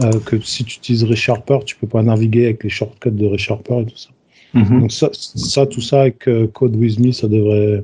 euh, 0.03 0.11
que 0.25 0.39
si 0.41 0.63
tu 0.63 0.77
utilises 0.77 1.03
ReSharper, 1.03 1.59
tu 1.65 1.75
peux 1.75 1.87
pas 1.87 2.03
naviguer 2.03 2.45
avec 2.45 2.63
les 2.63 2.69
shortcuts 2.69 3.11
de 3.11 3.25
ReSharper 3.25 3.79
et 3.79 3.85
tout 3.85 3.97
ça. 3.97 4.09
Mm-hmm. 4.55 4.79
Donc 4.81 4.91
ça, 4.91 5.09
ça, 5.13 5.65
tout 5.65 5.81
ça 5.81 6.01
avec 6.01 6.29
Code 6.53 6.75
With 6.75 6.99
Me, 6.99 7.11
ça 7.11 7.27
devrait, 7.27 7.83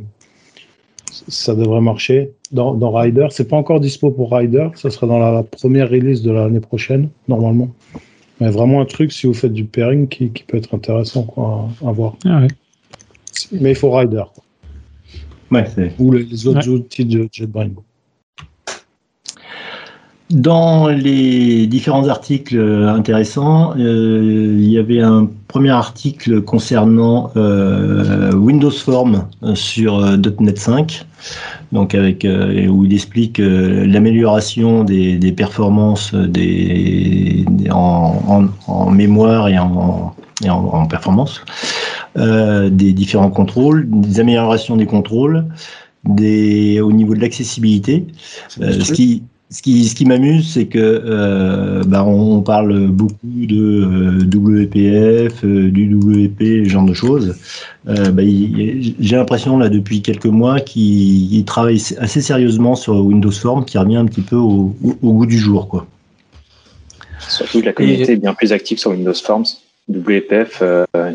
ça 1.27 1.55
devrait 1.55 1.81
marcher. 1.81 2.31
Dans, 2.51 2.73
dans 2.73 2.91
Rider, 2.91 3.27
c'est 3.31 3.47
pas 3.47 3.57
encore 3.57 3.79
dispo 3.79 4.11
pour 4.11 4.31
Rider, 4.31 4.69
ça 4.75 4.89
sera 4.89 5.07
dans 5.07 5.19
la, 5.19 5.43
première 5.43 5.89
release 5.89 6.21
de 6.21 6.31
l'année 6.31 6.59
prochaine, 6.59 7.09
normalement. 7.27 7.69
Mais 8.39 8.49
vraiment 8.49 8.81
un 8.81 8.85
truc, 8.85 9.11
si 9.11 9.27
vous 9.27 9.33
faites 9.33 9.53
du 9.53 9.63
pairing, 9.63 10.07
qui, 10.07 10.27
peut 10.27 10.57
être 10.57 10.73
intéressant 10.73 11.23
quoi, 11.23 11.69
à, 11.85 11.91
voir. 11.91 12.15
Ah 12.25 12.41
Mais 13.51 13.71
il 13.71 13.75
faut 13.75 13.91
Rider. 13.91 14.23
Ou 15.99 16.11
les, 16.11 16.47
autres 16.47 16.67
outils 16.67 17.05
de 17.05 17.29
JetBrains. 17.31 17.71
Dans 20.31 20.87
les 20.87 21.67
différents 21.67 22.07
articles 22.07 22.59
intéressants, 22.59 23.75
euh, 23.77 24.55
il 24.57 24.71
y 24.71 24.79
avait 24.79 24.99
un 25.01 25.29
premier 25.47 25.69
article 25.69 26.41
concernant 26.41 27.29
euh, 27.37 28.33
Windows 28.33 28.71
Form 28.71 29.27
sur 29.53 29.99
euh, 29.99 30.17
.NET 30.39 30.57
5, 30.57 31.05
donc 31.73 31.93
avec 31.93 32.25
où 32.25 32.85
il 32.85 32.93
explique 32.93 33.37
l'amélioration 33.37 34.83
des, 34.83 35.31
performances 35.31 36.15
des, 36.15 37.45
en, 37.69 38.89
mémoire 38.89 39.47
et 39.47 39.59
en, 39.59 40.15
en 40.47 40.85
performance 40.87 41.41
des 42.15 42.93
différents 42.93 43.29
contrôles, 43.29 43.87
des 43.87 44.19
améliorations 44.19 44.75
des 44.75 44.87
contrôles, 44.87 45.45
des, 46.03 46.81
au 46.81 46.91
niveau 46.91 47.13
de 47.13 47.19
l'accessibilité, 47.19 48.07
ce 48.47 48.91
qui 48.91 49.21
ce 49.51 49.61
qui, 49.61 50.05
m'amuse, 50.05 50.53
c'est 50.53 50.65
que 50.65 50.79
euh, 50.79 51.83
bah, 51.85 52.03
on 52.03 52.41
parle 52.41 52.87
beaucoup 52.87 53.15
de 53.23 53.83
euh, 53.85 54.25
WPF, 54.25 55.43
euh, 55.43 55.69
du 55.69 55.93
WP, 55.93 56.65
ce 56.65 56.69
genre 56.69 56.85
de 56.85 56.93
choses. 56.93 57.35
Bah, 57.85 58.23
j'ai 58.23 59.15
l'impression 59.15 59.57
là 59.57 59.69
depuis 59.69 60.01
quelques 60.01 60.25
mois 60.25 60.59
qu'il 60.59 61.45
travaille 61.45 61.81
assez 61.99 62.21
sérieusement 62.21 62.75
sur 62.75 62.95
Windows 62.95 63.29
Form, 63.31 63.65
qui 63.65 63.77
revient 63.77 63.97
un 63.97 64.05
petit 64.05 64.21
peu 64.21 64.35
au, 64.35 64.73
goût 65.03 65.27
du 65.27 65.37
jour, 65.37 65.67
quoi. 65.67 65.85
Surtout 67.19 67.61
que 67.61 67.65
la 67.65 67.73
communauté 67.73 68.13
est 68.13 68.17
bien 68.17 68.33
plus 68.33 68.51
active 68.51 68.79
sur 68.79 68.91
Windows 68.91 69.13
Forms. 69.13 69.45
WPF, 69.87 70.63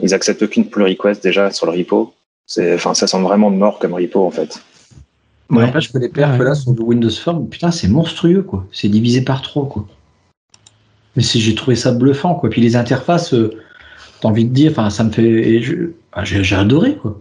ils 0.02 0.14
acceptent 0.14 0.42
aucune 0.42 0.66
pull 0.66 0.84
request 0.84 1.22
déjà 1.24 1.50
sur 1.50 1.66
le 1.66 1.72
repo. 1.72 2.14
Ça 2.46 2.94
sent 2.94 3.20
vraiment 3.20 3.50
mort 3.50 3.80
comme 3.80 3.94
repo 3.94 4.24
en 4.24 4.30
fait. 4.30 4.60
Ouais. 5.50 5.64
Après, 5.64 5.80
je 5.80 5.96
les 5.98 6.08
perfs 6.08 6.38
là 6.38 6.54
sur 6.54 6.72
Windows 6.78 7.10
Form, 7.10 7.48
putain, 7.48 7.70
c'est 7.72 7.88
monstrueux, 7.88 8.42
quoi. 8.42 8.66
C'est 8.72 8.88
divisé 8.88 9.22
par 9.22 9.42
trois, 9.42 9.68
quoi. 9.68 9.86
Mais 11.16 11.22
j'ai 11.22 11.54
trouvé 11.56 11.74
ça 11.74 11.90
bluffant, 11.90 12.34
quoi. 12.36 12.50
Puis 12.50 12.60
les 12.60 12.76
interfaces, 12.76 13.34
euh, 13.34 13.58
t'as 14.20 14.28
envie 14.28 14.44
de 14.44 14.54
dire, 14.54 14.70
enfin, 14.70 14.90
ça 14.90 15.02
me 15.02 15.10
fait. 15.10 15.60
Ah, 16.12 16.24
j'ai 16.24 16.54
adoré, 16.54 16.96
quoi. 16.96 17.18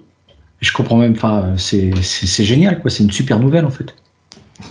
Je 0.61 0.71
comprends 0.71 0.97
même, 0.97 1.13
enfin, 1.13 1.55
c'est 1.57 1.91
génial, 2.43 2.81
quoi. 2.81 2.91
C'est 2.91 3.03
une 3.03 3.11
super 3.11 3.39
nouvelle, 3.39 3.65
en 3.65 3.71
fait. 3.71 3.95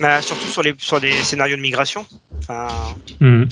Bah, 0.00 0.22
surtout 0.22 0.46
sur 0.46 0.62
les, 0.62 0.74
sur 0.78 1.00
des 1.00 1.12
scénarios 1.12 1.56
de 1.56 1.62
migration. 1.62 2.06
Enfin, 2.38 2.68
mhm. 3.20 3.48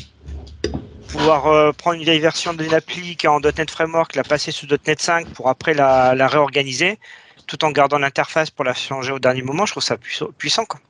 Pouvoir 1.09 1.47
euh, 1.47 1.73
prendre 1.73 1.97
une 1.97 2.05
vieille 2.05 2.21
version 2.21 2.53
d'une 2.53 2.75
appli 2.75 3.17
qui 3.17 3.27
est 3.27 3.29
en 3.29 3.41
.NET 3.41 3.71
Framework, 3.71 4.15
la 4.15 4.23
passer 4.23 4.53
sous 4.53 4.67
.NET 4.87 5.01
5 5.01 5.29
pour 5.29 5.49
après 5.49 5.73
la, 5.73 6.15
la 6.15 6.29
réorganiser 6.29 6.99
tout 7.47 7.65
en 7.65 7.71
gardant 7.71 7.99
l'interface 7.99 8.50
pour 8.50 8.65
la 8.65 8.75
changer 8.75 9.12
au 9.12 9.19
dernier 9.19 9.43
moment, 9.43 9.67
je 9.67 9.73
trouve 9.73 9.83
ça 9.83 9.97
puissant. 9.97 10.65
Quoi. 10.65 10.81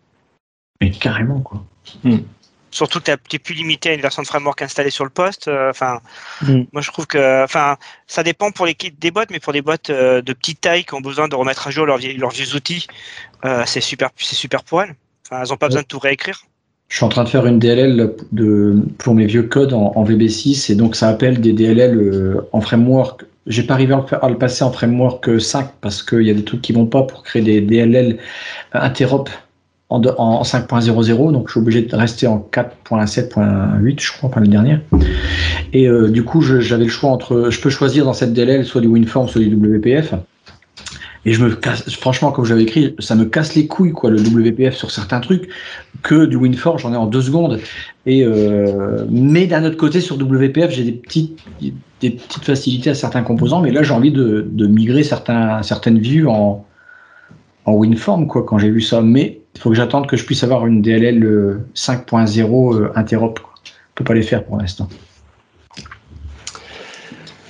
Mais 0.80 0.90
carrément, 0.90 1.40
quoi. 1.40 1.64
Hmm. 2.04 2.18
Surtout 2.76 3.00
que 3.00 3.10
tu 3.28 3.36
es 3.36 3.38
plus 3.38 3.54
limité 3.54 3.88
à 3.88 3.94
une 3.94 4.02
version 4.02 4.20
de 4.20 4.26
framework 4.26 4.60
installée 4.60 4.90
sur 4.90 5.04
le 5.04 5.10
poste. 5.10 5.48
Euh, 5.48 5.70
enfin, 5.70 6.00
mm. 6.42 6.64
moi 6.72 6.82
je 6.82 6.90
trouve 6.90 7.06
que, 7.06 7.42
enfin, 7.42 7.78
ça 8.06 8.22
dépend 8.22 8.50
pour 8.50 8.66
les 8.66 8.76
des 8.98 9.10
boîtes, 9.10 9.30
mais 9.30 9.38
pour 9.38 9.54
des 9.54 9.62
boîtes 9.62 9.88
euh, 9.88 10.20
de 10.20 10.32
petite 10.34 10.60
taille 10.60 10.84
qui 10.84 10.92
ont 10.92 11.00
besoin 11.00 11.26
de 11.26 11.34
remettre 11.34 11.68
à 11.68 11.70
jour 11.70 11.86
leurs, 11.86 11.98
leurs 12.18 12.30
vieux 12.30 12.54
outils, 12.54 12.86
euh, 13.46 13.62
c'est 13.64 13.80
super, 13.80 14.10
c'est 14.16 14.34
super 14.34 14.62
pour 14.62 14.82
elles. 14.82 14.94
Enfin, 15.24 15.42
elles 15.42 15.48
n'ont 15.48 15.56
pas 15.56 15.68
besoin 15.68 15.82
de 15.82 15.86
tout 15.86 15.98
réécrire. 15.98 16.42
Je 16.88 16.96
suis 16.96 17.04
en 17.04 17.08
train 17.08 17.24
de 17.24 17.30
faire 17.30 17.46
une 17.46 17.58
DLL 17.58 18.14
de, 18.32 18.76
pour 18.98 19.14
mes 19.14 19.24
vieux 19.24 19.44
codes 19.44 19.72
en, 19.72 20.04
VB6 20.04 20.70
et 20.70 20.74
donc 20.74 20.96
ça 20.96 21.08
appelle 21.08 21.40
des 21.40 21.54
DLL 21.54 22.42
en 22.52 22.60
framework. 22.60 23.24
J'ai 23.46 23.62
pas 23.62 23.74
arrivé 23.74 23.94
à 23.94 24.28
le, 24.28 24.38
passer 24.38 24.64
en 24.64 24.72
framework 24.72 25.40
5 25.40 25.68
parce 25.80 26.02
qu'il 26.02 26.22
y 26.22 26.30
a 26.30 26.34
des 26.34 26.44
trucs 26.44 26.62
qui 26.62 26.72
vont 26.72 26.86
pas 26.86 27.02
pour 27.02 27.22
créer 27.22 27.42
des 27.42 27.60
DLL 27.60 28.18
interop 28.72 29.30
en, 29.88 30.02
en 30.18 30.42
5.00, 30.42 31.32
donc 31.32 31.46
je 31.46 31.52
suis 31.52 31.60
obligé 31.60 31.82
de 31.82 31.94
rester 31.94 32.26
en 32.26 32.48
4.7.8, 32.52 34.00
je 34.00 34.12
crois, 34.12 34.30
pas 34.30 34.40
le 34.40 34.48
dernier. 34.48 34.78
Et 35.72 35.88
euh, 35.88 36.08
du 36.10 36.24
coup, 36.24 36.40
j'avais 36.42 36.84
le 36.84 36.90
choix 36.90 37.10
entre, 37.10 37.50
je 37.50 37.60
peux 37.60 37.70
choisir 37.70 38.04
dans 38.04 38.12
cette 38.12 38.32
DLL 38.32 38.64
soit 38.64 38.80
du 38.80 38.88
WinForm, 38.88 39.28
soit 39.28 39.40
du 39.40 39.54
WPF. 39.54 40.14
Et 41.24 41.32
je 41.32 41.44
me 41.44 41.54
casse, 41.54 41.88
franchement, 41.94 42.30
comme 42.30 42.44
j'avais 42.44 42.62
écrit, 42.62 42.94
ça 43.00 43.14
me 43.16 43.24
casse 43.24 43.54
les 43.54 43.66
couilles, 43.66 43.92
quoi, 43.92 44.10
le 44.10 44.20
WPF 44.20 44.76
sur 44.76 44.90
certains 44.90 45.20
trucs, 45.20 45.48
que 46.02 46.24
du 46.24 46.36
WinForm, 46.36 46.78
j'en 46.78 46.92
ai 46.92 46.96
en 46.96 47.06
deux 47.06 47.22
secondes. 47.22 47.60
Euh, 48.06 49.04
mais 49.10 49.46
d'un 49.46 49.64
autre 49.64 49.76
côté, 49.76 50.00
sur 50.00 50.16
WPF, 50.16 50.70
j'ai 50.70 50.84
des 50.84 50.92
petites, 50.92 51.38
des 52.00 52.10
petites 52.10 52.44
facilités 52.44 52.90
à 52.90 52.94
certains 52.94 53.22
composants, 53.22 53.60
mais 53.60 53.72
là, 53.72 53.82
j'ai 53.82 53.92
envie 53.92 54.12
de, 54.12 54.46
de, 54.48 54.66
migrer 54.66 55.02
certains, 55.02 55.62
certaines 55.62 55.98
vues 55.98 56.26
en, 56.26 56.64
en 57.64 57.72
WinForm, 57.74 58.28
quoi, 58.28 58.44
quand 58.44 58.58
j'ai 58.58 58.70
vu 58.70 58.80
ça. 58.80 59.00
Mais 59.02 59.40
il 59.54 59.60
faut 59.60 59.70
que 59.70 59.76
j'attende 59.76 60.06
que 60.06 60.16
je 60.16 60.24
puisse 60.24 60.44
avoir 60.44 60.66
une 60.66 60.82
DLL 60.82 61.64
5.0 61.74 62.74
euh, 62.74 62.92
interop. 62.94 63.40
Je 63.64 63.70
ne 63.70 63.74
peux 63.96 64.04
pas 64.04 64.14
les 64.14 64.22
faire 64.22 64.44
pour 64.44 64.58
l'instant. 64.58 64.88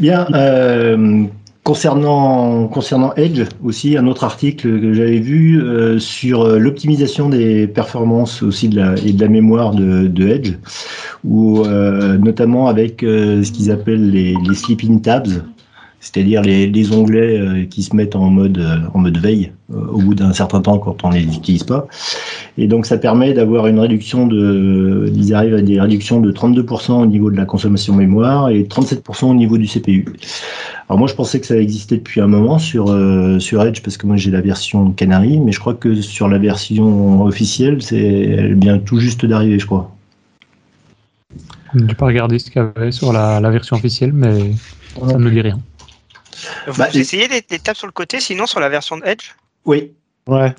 Bien. 0.01 0.27
Euh, 0.33 1.25
concernant, 1.67 2.69
concernant 2.69 3.13
Edge 3.17 3.43
aussi, 3.65 3.97
un 3.97 4.07
autre 4.07 4.23
article 4.23 4.81
que 4.81 4.95
j'avais 4.95 5.19
vu 5.19 5.61
euh, 5.61 5.99
sur 5.99 6.47
l'optimisation 6.47 7.29
des 7.29 7.67
performances 7.67 8.41
aussi 8.41 8.69
de 8.69 8.77
la, 8.77 8.95
et 9.05 9.13
de 9.13 9.21
la 9.21 9.29
mémoire 9.29 9.75
de, 9.75 10.29
Edge, 10.29 10.53
ou 11.25 11.65
notamment 11.67 12.69
avec 12.69 13.01
ce 13.01 13.51
qu'ils 13.51 13.73
appellent 13.73 14.11
les, 14.11 14.35
les 14.49 14.55
sleeping 14.55 15.01
tabs 15.03 15.43
c'est-à-dire 16.01 16.43
les, 16.43 16.93
onglets 16.93 17.39
euh, 17.39 17.65
qui 17.65 17.83
se 17.83 17.97
mettent 17.97 18.17
en 18.17 18.31
mode, 18.31 18.59
euh, 18.59 18.77
en 18.95 19.01
mode 19.01 19.19
veille 19.19 19.53
euh, 19.73 19.87
au 19.89 19.99
bout 19.99 20.15
d'un 20.15 20.33
certain 20.33 20.61
temps 20.61 20.79
quand 20.79 21.05
on 21.05 21.11
les 21.11 21.25
utilise 21.25 21.65
pas. 21.65 21.89
Et 22.59 22.69
donc 22.69 22.87
ça 22.87 22.99
permet 22.99 23.33
d'avoir 23.33 23.67
une 23.67 23.81
réduction 23.81 24.27
de, 24.27 25.11
ils 25.15 25.35
arrivent 25.35 25.55
à 25.55 25.63
des 25.63 25.81
réductions 25.81 26.21
de 26.21 26.31
32% 26.31 26.93
au 26.93 27.07
niveau 27.07 27.31
de 27.31 27.37
la 27.37 27.45
consommation 27.45 27.95
mémoire 27.95 28.51
et 28.51 28.63
37% 28.63 29.25
au 29.25 29.35
niveau 29.35 29.59
du 29.59 29.67
CPU. 29.67 30.05
Alors 30.89 30.99
moi 30.99 31.09
je 31.09 31.15
pensais 31.15 31.41
que 31.41 31.47
ça 31.47 31.57
existait 31.57 31.97
depuis 31.97 32.21
un 32.21 32.29
moment 32.29 32.59
sur 32.59 32.87
sur 33.41 33.63
Edge 33.63 33.81
parce 33.83 33.97
que 33.97 34.07
moi 34.07 34.17
j'ai 34.17 34.31
la 34.31 34.41
version 34.41 34.93
Canary, 34.93 35.41
mais 35.41 35.51
je 35.51 35.59
crois 35.59 35.75
que 35.75 36.01
sur 36.01 36.29
la 36.29 36.39
version 36.39 37.25
officielle 37.25 37.83
c'est 37.83 37.97
elle 37.99 38.55
vient 38.55 38.79
tout 38.79 39.01
juste 39.01 39.27
d'arriver, 39.27 39.59
je 39.59 39.67
crois. 39.67 39.93
Je 41.75 41.81
n'ai 41.81 41.95
pas 41.95 42.07
regardé 42.07 42.39
ce 42.39 42.51
qu'il 42.51 42.63
y 42.63 42.65
avait 42.65 42.93
sur 42.93 43.13
la, 43.13 43.41
la 43.41 43.51
version 43.51 43.77
officielle, 43.77 44.13
mais 44.13 44.53
ça 44.95 45.19
ne 45.19 45.25
me 45.25 45.31
dit 45.31 45.41
rien. 45.41 45.59
Vous 46.67 46.79
bah, 46.79 46.89
essayez 46.95 47.29
des, 47.29 47.41
des 47.41 47.75
sur 47.75 47.87
le 47.87 47.93
côté, 47.93 48.21
sinon 48.21 48.47
sur 48.47 48.61
la 48.61 48.69
version 48.69 48.97
de 48.99 49.05
Edge 49.05 49.35
Oui. 49.65 49.93
Ouais. 50.27 50.53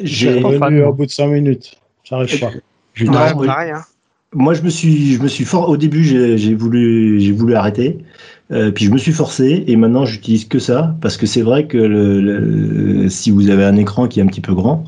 J'ai 0.00 0.40
revenu 0.40 0.82
au 0.84 0.92
bout 0.92 1.06
de 1.06 1.10
5 1.10 1.26
minutes. 1.28 1.76
J'arrive 2.04 2.38
pas. 2.40 2.50
Je 2.94 3.06
hein. 3.06 3.84
Moi, 4.32 4.54
je 4.54 4.62
me 4.62 4.68
suis, 4.68 5.14
je 5.14 5.22
me 5.22 5.28
suis 5.28 5.44
fort. 5.44 5.68
Au 5.68 5.76
début, 5.76 6.04
j'ai 6.04 6.54
voulu, 6.54 7.20
j'ai 7.20 7.32
voulu 7.32 7.54
arrêter. 7.54 7.98
Euh, 8.52 8.70
puis 8.70 8.84
je 8.84 8.90
me 8.90 8.98
suis 8.98 9.12
forcé 9.12 9.64
et 9.66 9.74
maintenant 9.74 10.04
j'utilise 10.04 10.46
que 10.46 10.58
ça 10.58 10.94
parce 11.00 11.16
que 11.16 11.24
c'est 11.24 11.40
vrai 11.40 11.66
que 11.66 11.78
le, 11.78 13.08
si 13.08 13.30
vous 13.30 13.48
avez 13.48 13.64
un 13.64 13.76
écran 13.76 14.06
qui 14.06 14.20
est 14.20 14.22
un 14.22 14.26
petit 14.26 14.42
peu 14.42 14.54
grand, 14.54 14.84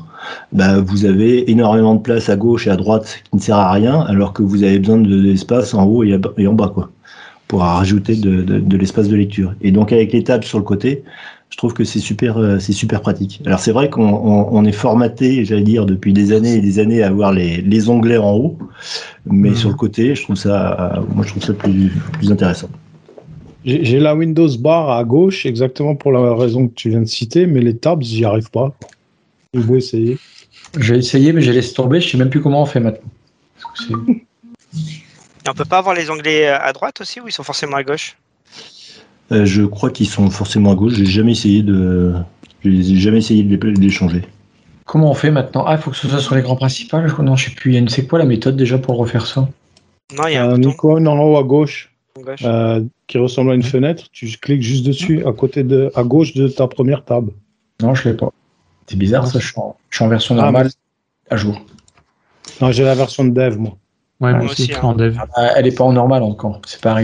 bah, 0.51 0.79
vous 0.79 1.05
avez 1.05 1.49
énormément 1.49 1.95
de 1.95 2.01
place 2.01 2.29
à 2.29 2.35
gauche 2.35 2.67
et 2.67 2.69
à 2.69 2.75
droite 2.75 3.23
qui 3.23 3.35
ne 3.35 3.41
sert 3.41 3.57
à 3.57 3.71
rien 3.71 4.01
alors 4.01 4.33
que 4.33 4.43
vous 4.43 4.61
avez 4.61 4.77
besoin 4.77 4.97
d'espace 4.99 5.73
en 5.73 5.85
haut 5.85 6.03
et, 6.03 6.19
et 6.37 6.45
en 6.45 6.53
bas 6.53 6.69
quoi 6.71 6.91
pour 7.47 7.61
rajouter 7.61 8.15
de, 8.15 8.41
de, 8.41 8.77
l'espace 8.77 9.07
de 9.07 9.15
lecture. 9.15 9.53
Et 9.61 9.71
donc 9.71 9.91
avec 9.91 10.11
les 10.11 10.23
tables 10.23 10.43
sur 10.43 10.57
le 10.57 10.63
côté, 10.63 11.03
je 11.49 11.57
trouve 11.57 11.73
que 11.73 11.85
c'est 11.85 11.99
super, 11.99 12.37
euh, 12.37 12.59
c'est 12.59 12.73
super 12.73 13.01
pratique. 13.01 13.41
Alors 13.45 13.59
c'est 13.59 13.71
vrai 13.71 13.89
qu'on 13.89 14.03
on, 14.03 14.65
est 14.65 14.73
formaté, 14.73 15.45
j'allais 15.45 15.63
dire, 15.63 15.85
depuis 15.85 16.11
des 16.11 16.33
années 16.33 16.55
et 16.55 16.61
des 16.61 16.79
années 16.79 17.01
à 17.03 17.07
avoir 17.07 17.31
les, 17.31 17.61
les 17.61 17.89
onglets 17.89 18.17
en 18.17 18.33
haut, 18.33 18.57
mais 19.25 19.51
mmh. 19.51 19.55
sur 19.55 19.69
le 19.69 19.75
côté, 19.75 20.13
je 20.13 20.23
trouve 20.23 20.35
ça, 20.35 21.01
moi 21.15 21.23
je 21.25 21.31
trouve 21.31 21.43
ça 21.43 21.53
plus, 21.53 21.91
plus 22.13 22.31
intéressant. 22.31 22.69
J'ai 23.65 23.99
la 23.99 24.15
Windows 24.15 24.47
bar 24.59 24.91
à 24.91 25.03
gauche, 25.03 25.45
exactement 25.45 25.95
pour 25.95 26.13
la 26.13 26.33
raison 26.35 26.69
que 26.69 26.73
tu 26.73 26.89
viens 26.89 27.01
de 27.01 27.05
citer, 27.05 27.47
mais 27.47 27.59
les 27.59 27.75
tabs, 27.75 28.01
j'y 28.01 28.23
arrive 28.23 28.49
pas. 28.49 28.73
J'ai 29.53 29.59
beau 29.59 29.75
essayer. 29.75 30.17
J'ai 30.79 30.95
essayé, 30.95 31.33
mais 31.33 31.41
j'ai 31.41 31.51
laissé 31.51 31.73
tomber. 31.73 31.99
Je 31.99 32.09
sais 32.09 32.17
même 32.17 32.29
plus 32.29 32.41
comment 32.41 32.61
on 32.61 32.65
fait 32.65 32.79
maintenant. 32.79 33.09
On 35.49 35.53
peut 35.53 35.65
pas 35.65 35.79
avoir 35.79 35.95
les 35.95 36.09
onglets 36.09 36.47
euh, 36.47 36.59
à 36.59 36.73
droite 36.73 37.01
aussi 37.01 37.19
ou 37.19 37.27
ils 37.27 37.31
sont 37.31 37.43
forcément 37.43 37.77
à 37.77 37.83
gauche? 37.83 38.17
Euh, 39.31 39.45
Je 39.45 39.63
crois 39.63 39.89
qu'ils 39.89 40.07
sont 40.07 40.29
forcément 40.29 40.71
à 40.71 40.75
gauche. 40.75 40.93
J'ai 40.93 41.05
jamais 41.05 41.33
essayé 41.33 41.63
de, 41.63 42.13
j'ai 42.63 42.95
jamais 42.95 43.19
essayé 43.19 43.43
de 43.43 43.55
les, 43.55 43.89
changer. 43.89 44.23
Comment 44.85 45.11
on 45.11 45.13
fait 45.13 45.31
maintenant? 45.31 45.65
Ah, 45.67 45.75
il 45.75 45.81
faut 45.81 45.91
que 45.91 45.97
ce 45.97 46.07
soit 46.07 46.19
sur 46.19 46.35
l'écran 46.35 46.55
principal. 46.55 47.11
Non, 47.19 47.35
je 47.35 47.49
sais 47.49 47.55
plus. 47.55 47.87
C'est 47.89 48.07
quoi 48.07 48.19
la 48.19 48.25
méthode 48.25 48.55
déjà 48.55 48.77
pour 48.77 48.97
refaire 48.97 49.25
ça? 49.25 49.47
Non, 50.15 50.27
il 50.27 50.33
y 50.33 50.37
a 50.37 50.45
un, 50.45 50.53
un 50.53 50.61
icône 50.61 51.07
en 51.07 51.19
haut 51.19 51.37
à 51.37 51.43
gauche, 51.43 51.91
euh, 52.43 52.83
qui 53.07 53.17
ressemble 53.17 53.51
à 53.51 53.55
une 53.55 53.63
fenêtre. 53.63 54.05
Tu 54.11 54.27
cliques 54.37 54.61
juste 54.61 54.85
dessus, 54.85 55.25
à 55.25 55.33
côté 55.33 55.63
de, 55.63 55.91
à 55.95 56.03
gauche 56.03 56.33
de 56.33 56.47
ta 56.47 56.67
première 56.67 57.03
table. 57.03 57.31
Non, 57.81 57.93
je 57.93 58.09
l'ai 58.09 58.15
pas. 58.15 58.31
C'est 58.87 58.97
bizarre 58.97 59.27
ça. 59.27 59.39
Je 59.39 59.47
suis, 59.47 60.03
en, 60.03 60.07
version 60.07 60.35
ah, 60.37 60.43
normale, 60.43 60.69
à 61.29 61.37
jour. 61.37 61.61
Non, 62.61 62.71
j'ai 62.71 62.83
la 62.83 62.95
version 62.95 63.25
de 63.25 63.31
dev 63.31 63.57
moi. 63.57 63.77
Ouais, 64.19 64.33
moi, 64.33 64.45
aussi, 64.45 64.73
en 64.81 64.93
dev. 64.93 65.17
Ah, 65.35 65.53
elle 65.55 65.67
est 65.67 65.77
pas 65.77 65.83
en 65.83 65.93
normal 65.93 66.23
encore, 66.23 66.61
c'est. 66.65 66.81
Pas. 66.81 66.95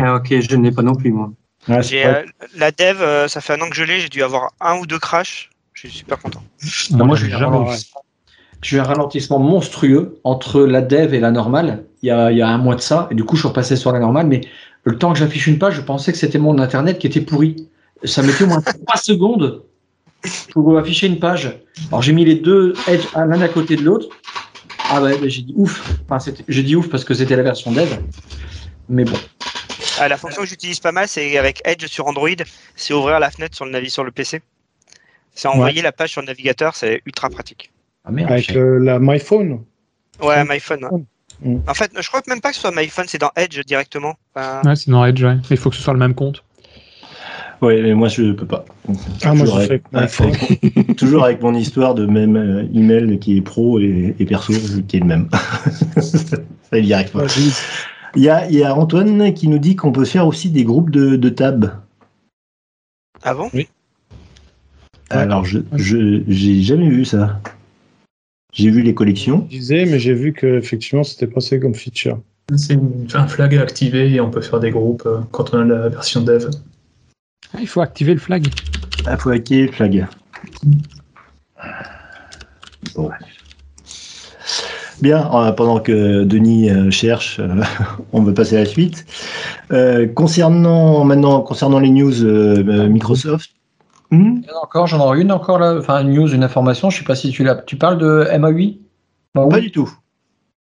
Ah, 0.00 0.14
ok, 0.16 0.40
je 0.40 0.56
n'ai 0.56 0.70
pas 0.70 0.82
non 0.82 0.94
plus, 0.94 1.12
moi. 1.12 1.30
Euh, 1.68 2.22
la 2.56 2.70
dev, 2.72 3.00
euh, 3.00 3.28
ça 3.28 3.40
fait 3.40 3.52
un 3.52 3.60
an 3.60 3.68
que 3.68 3.76
je 3.76 3.84
l'ai, 3.84 4.00
j'ai 4.00 4.08
dû 4.08 4.22
avoir 4.22 4.52
un 4.60 4.78
ou 4.78 4.86
deux 4.86 4.98
crashs. 4.98 5.50
Je 5.74 5.88
suis 5.88 5.98
super 5.98 6.18
content. 6.18 6.42
moi, 6.92 7.16
j'ai 7.16 7.28
eu 8.76 8.80
un 8.80 8.84
ralentissement 8.84 9.38
monstrueux 9.38 10.20
entre 10.24 10.62
la 10.62 10.80
dev 10.80 11.14
et 11.14 11.20
la 11.20 11.30
normale 11.30 11.84
il 12.02 12.08
y, 12.08 12.10
a, 12.10 12.32
il 12.32 12.38
y 12.38 12.42
a 12.42 12.48
un 12.48 12.58
mois 12.58 12.74
de 12.74 12.80
ça, 12.80 13.08
et 13.10 13.14
du 13.14 13.24
coup, 13.24 13.36
je 13.36 13.42
suis 13.42 13.48
repassé 13.48 13.76
sur 13.76 13.92
la 13.92 14.00
normale, 14.00 14.26
mais 14.26 14.40
le 14.84 14.98
temps 14.98 15.12
que 15.12 15.18
j'affiche 15.18 15.46
une 15.46 15.58
page, 15.58 15.74
je 15.74 15.80
pensais 15.80 16.12
que 16.12 16.18
c'était 16.18 16.38
mon 16.38 16.58
internet 16.58 16.98
qui 16.98 17.06
était 17.06 17.20
pourri. 17.20 17.68
Ça 18.04 18.22
mettait 18.22 18.44
au 18.44 18.48
moins 18.48 18.60
3 18.86 18.96
secondes 18.96 19.62
pour 20.52 20.76
afficher 20.78 21.06
une 21.06 21.20
page. 21.20 21.60
Alors, 21.88 22.02
j'ai 22.02 22.12
mis 22.12 22.24
les 22.24 22.34
deux 22.34 22.74
edge 22.88 23.06
l'un 23.14 23.40
à 23.40 23.48
côté 23.48 23.76
de 23.76 23.82
l'autre. 23.82 24.08
Ah 24.94 25.00
ouais, 25.00 25.16
j'ai 25.30 25.40
dit 25.40 25.54
ouf. 25.56 25.90
Enfin, 26.06 26.32
j'ai 26.48 26.62
dit 26.62 26.76
ouf 26.76 26.90
parce 26.90 27.02
que 27.04 27.14
c'était 27.14 27.34
la 27.34 27.42
version 27.42 27.72
dev. 27.72 27.88
Mais 28.90 29.04
bon. 29.04 29.16
Ah, 29.98 30.06
la 30.06 30.18
fonction 30.18 30.42
que 30.42 30.48
j'utilise 30.48 30.80
pas 30.80 30.92
mal, 30.92 31.08
c'est 31.08 31.38
avec 31.38 31.62
Edge 31.64 31.86
sur 31.86 32.06
Android, 32.06 32.28
c'est 32.76 32.92
ouvrir 32.92 33.18
la 33.18 33.30
fenêtre 33.30 33.56
sur 33.56 33.64
le 33.64 33.70
navi 33.70 33.88
sur 33.88 34.04
le 34.04 34.10
PC. 34.10 34.42
C'est 35.34 35.48
envoyer 35.48 35.80
la 35.80 35.92
page 35.92 36.10
sur 36.10 36.20
le 36.20 36.26
navigateur, 36.26 36.76
c'est 36.76 37.00
ultra 37.06 37.30
pratique. 37.30 37.72
Ah, 38.04 38.10
avec 38.28 38.52
la 38.52 38.98
MyPhone 38.98 39.64
Ouais, 40.20 40.44
MyPhone. 40.44 40.86
Mm. 41.40 41.56
En 41.66 41.74
fait, 41.74 41.90
je 41.98 42.06
crois 42.08 42.20
même 42.28 42.42
pas 42.42 42.50
que 42.50 42.56
ce 42.56 42.60
soit 42.60 42.70
MyPhone, 42.70 43.06
c'est 43.08 43.18
dans 43.18 43.30
Edge 43.34 43.58
directement. 43.64 44.16
Ouais, 44.36 44.76
c'est 44.76 44.90
dans 44.90 45.06
Edge, 45.06 45.22
ouais. 45.22 45.38
il 45.50 45.56
faut 45.56 45.70
que 45.70 45.76
ce 45.76 45.82
soit 45.82 45.94
le 45.94 46.00
même 46.00 46.14
compte. 46.14 46.44
Oui, 47.62 47.80
mais 47.80 47.94
moi 47.94 48.08
je 48.08 48.32
peux 48.32 48.44
pas. 48.44 48.64
Ah, 49.22 49.34
moi 49.34 49.46
je 49.46 49.78
fais 50.08 50.94
toujours 50.96 51.24
avec 51.24 51.40
mon 51.40 51.54
histoire 51.54 51.94
de 51.94 52.06
même 52.06 52.36
euh, 52.36 52.64
email 52.74 53.20
qui 53.20 53.36
est 53.36 53.40
pro 53.40 53.78
et, 53.78 54.16
perso 54.28 54.52
qui 54.88 54.96
est 54.96 55.00
le 55.00 55.06
même. 55.06 55.28
Ça 56.00 56.78
y 56.78 56.92
arrive 56.92 57.12
pas. 57.12 57.26
Il 58.16 58.22
y, 58.22 58.28
a, 58.28 58.50
il 58.50 58.56
y 58.56 58.64
a 58.64 58.74
Antoine 58.74 59.32
qui 59.32 59.46
nous 59.46 59.58
dit 59.58 59.76
qu'on 59.76 59.92
peut 59.92 60.04
faire 60.04 60.26
aussi 60.26 60.50
des 60.50 60.64
groupes 60.64 60.90
de, 60.90 61.14
de 61.14 61.28
tab. 61.28 61.70
Ah 63.22 63.34
bon? 63.34 63.48
Oui. 63.54 63.68
Alors 65.08 65.44
je 65.44 65.60
j'ai 65.76 66.62
jamais 66.62 66.88
vu 66.88 67.04
ça. 67.04 67.40
J'ai 68.52 68.70
vu 68.70 68.82
les 68.82 68.94
collections. 68.94 69.46
Je 69.50 69.58
disais, 69.58 69.86
mais 69.86 70.00
j'ai 70.00 70.14
vu 70.14 70.32
que 70.32 70.58
effectivement 70.58 71.04
c'était 71.04 71.28
passé 71.28 71.60
comme 71.60 71.74
feature. 71.74 72.18
C'est 72.56 72.76
un 73.14 73.28
flag 73.28 73.54
activé 73.56 74.12
et 74.12 74.20
on 74.20 74.30
peut 74.30 74.40
faire 74.40 74.58
des 74.58 74.70
groupes 74.70 75.06
euh, 75.06 75.20
quand 75.30 75.54
on 75.54 75.60
a 75.60 75.64
la 75.64 75.88
version 75.88 76.22
dev. 76.22 76.50
Ah, 77.54 77.58
il 77.60 77.68
faut 77.68 77.80
activer 77.80 78.14
le 78.14 78.20
flag. 78.20 78.48
Ah, 79.06 79.12
il 79.12 79.18
faut 79.18 79.30
activer 79.30 79.66
le 79.66 79.72
flag. 79.72 80.06
Bon. 82.94 83.10
Bien, 85.02 85.28
euh, 85.34 85.50
pendant 85.52 85.80
que 85.80 86.22
Denis 86.22 86.70
euh, 86.70 86.90
cherche, 86.90 87.40
euh, 87.40 87.62
on 88.12 88.22
va 88.22 88.32
passer 88.32 88.56
à 88.56 88.60
la 88.60 88.66
suite. 88.66 89.04
concernant 90.14 91.04
maintenant, 91.04 91.40
concernant 91.40 91.80
les 91.80 91.90
news 91.90 92.24
Microsoft. 92.88 93.50
Hmm 94.10 94.40
encore, 94.62 94.86
j'en 94.86 95.14
ai 95.14 95.20
une 95.20 95.32
encore 95.32 95.58
là, 95.58 95.76
enfin 95.78 96.02
une 96.02 96.12
news, 96.12 96.32
une 96.32 96.44
information. 96.44 96.90
Je 96.90 96.98
sais 96.98 97.04
pas 97.04 97.16
si 97.16 97.30
tu 97.30 97.42
l'as. 97.42 97.56
Tu 97.56 97.76
parles 97.76 97.98
de 97.98 98.28
MAUI 98.38 98.80
Pas 99.34 99.60
du 99.60 99.72
tout. 99.72 99.90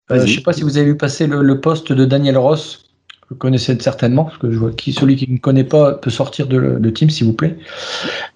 je 0.09 0.15
ne 0.15 0.25
sais 0.25 0.41
pas 0.41 0.53
si 0.53 0.63
vous 0.63 0.77
avez 0.77 0.87
vu 0.87 0.97
passer 0.97 1.27
le, 1.27 1.41
le 1.41 1.59
poste 1.59 1.91
de 1.91 2.05
Daniel 2.05 2.37
Ross. 2.37 2.92
Vous 3.29 3.35
connaissez 3.35 3.77
certainement, 3.79 4.25
parce 4.25 4.37
que 4.37 4.51
je 4.51 4.57
vois 4.57 4.71
qui, 4.71 4.93
celui 4.93 5.15
qui 5.15 5.31
ne 5.31 5.37
connaît 5.37 5.63
pas 5.63 5.93
peut 5.93 6.09
sortir 6.09 6.47
de, 6.47 6.77
de 6.79 6.89
Team, 6.89 7.09
s'il 7.09 7.27
vous 7.27 7.33
plaît. 7.33 7.57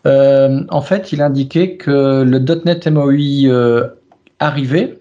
en 0.05 0.81
fait, 0.81 1.11
il 1.11 1.21
indiquait 1.21 1.75
que 1.75 2.23
le 2.23 2.39
.NET 2.39 2.87
MOI 2.87 3.89
arrivait 4.39 4.99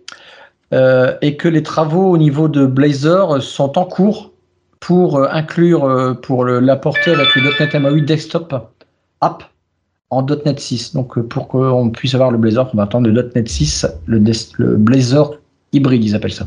et 0.72 1.36
que 1.36 1.48
les 1.48 1.62
travaux 1.62 2.10
au 2.10 2.18
niveau 2.18 2.48
de 2.48 2.66
Blazor 2.66 3.40
sont 3.42 3.78
en 3.78 3.84
cours 3.84 4.32
pour 4.80 5.22
inclure, 5.32 6.18
pour 6.20 6.44
l'apporter 6.44 7.12
avec 7.12 7.34
le 7.36 7.50
.NET 7.58 7.74
MOI 7.80 8.00
Desktop 8.00 8.54
App 9.20 9.44
en 10.10 10.24
.NET 10.24 10.58
6. 10.58 10.94
Donc, 10.94 11.18
euh, 11.18 11.22
pour 11.22 11.48
qu'on 11.48 11.90
puisse 11.90 12.14
avoir 12.14 12.30
le 12.30 12.38
Blazor, 12.38 12.70
on 12.72 12.76
va 12.76 12.84
attendre 12.84 13.08
le 13.08 13.30
.NET 13.34 13.48
6, 13.48 13.86
le, 14.06 14.22
le 14.58 14.76
Blazor 14.76 15.36
hybride, 15.72 16.04
ils 16.04 16.14
appellent 16.14 16.32
ça. 16.32 16.46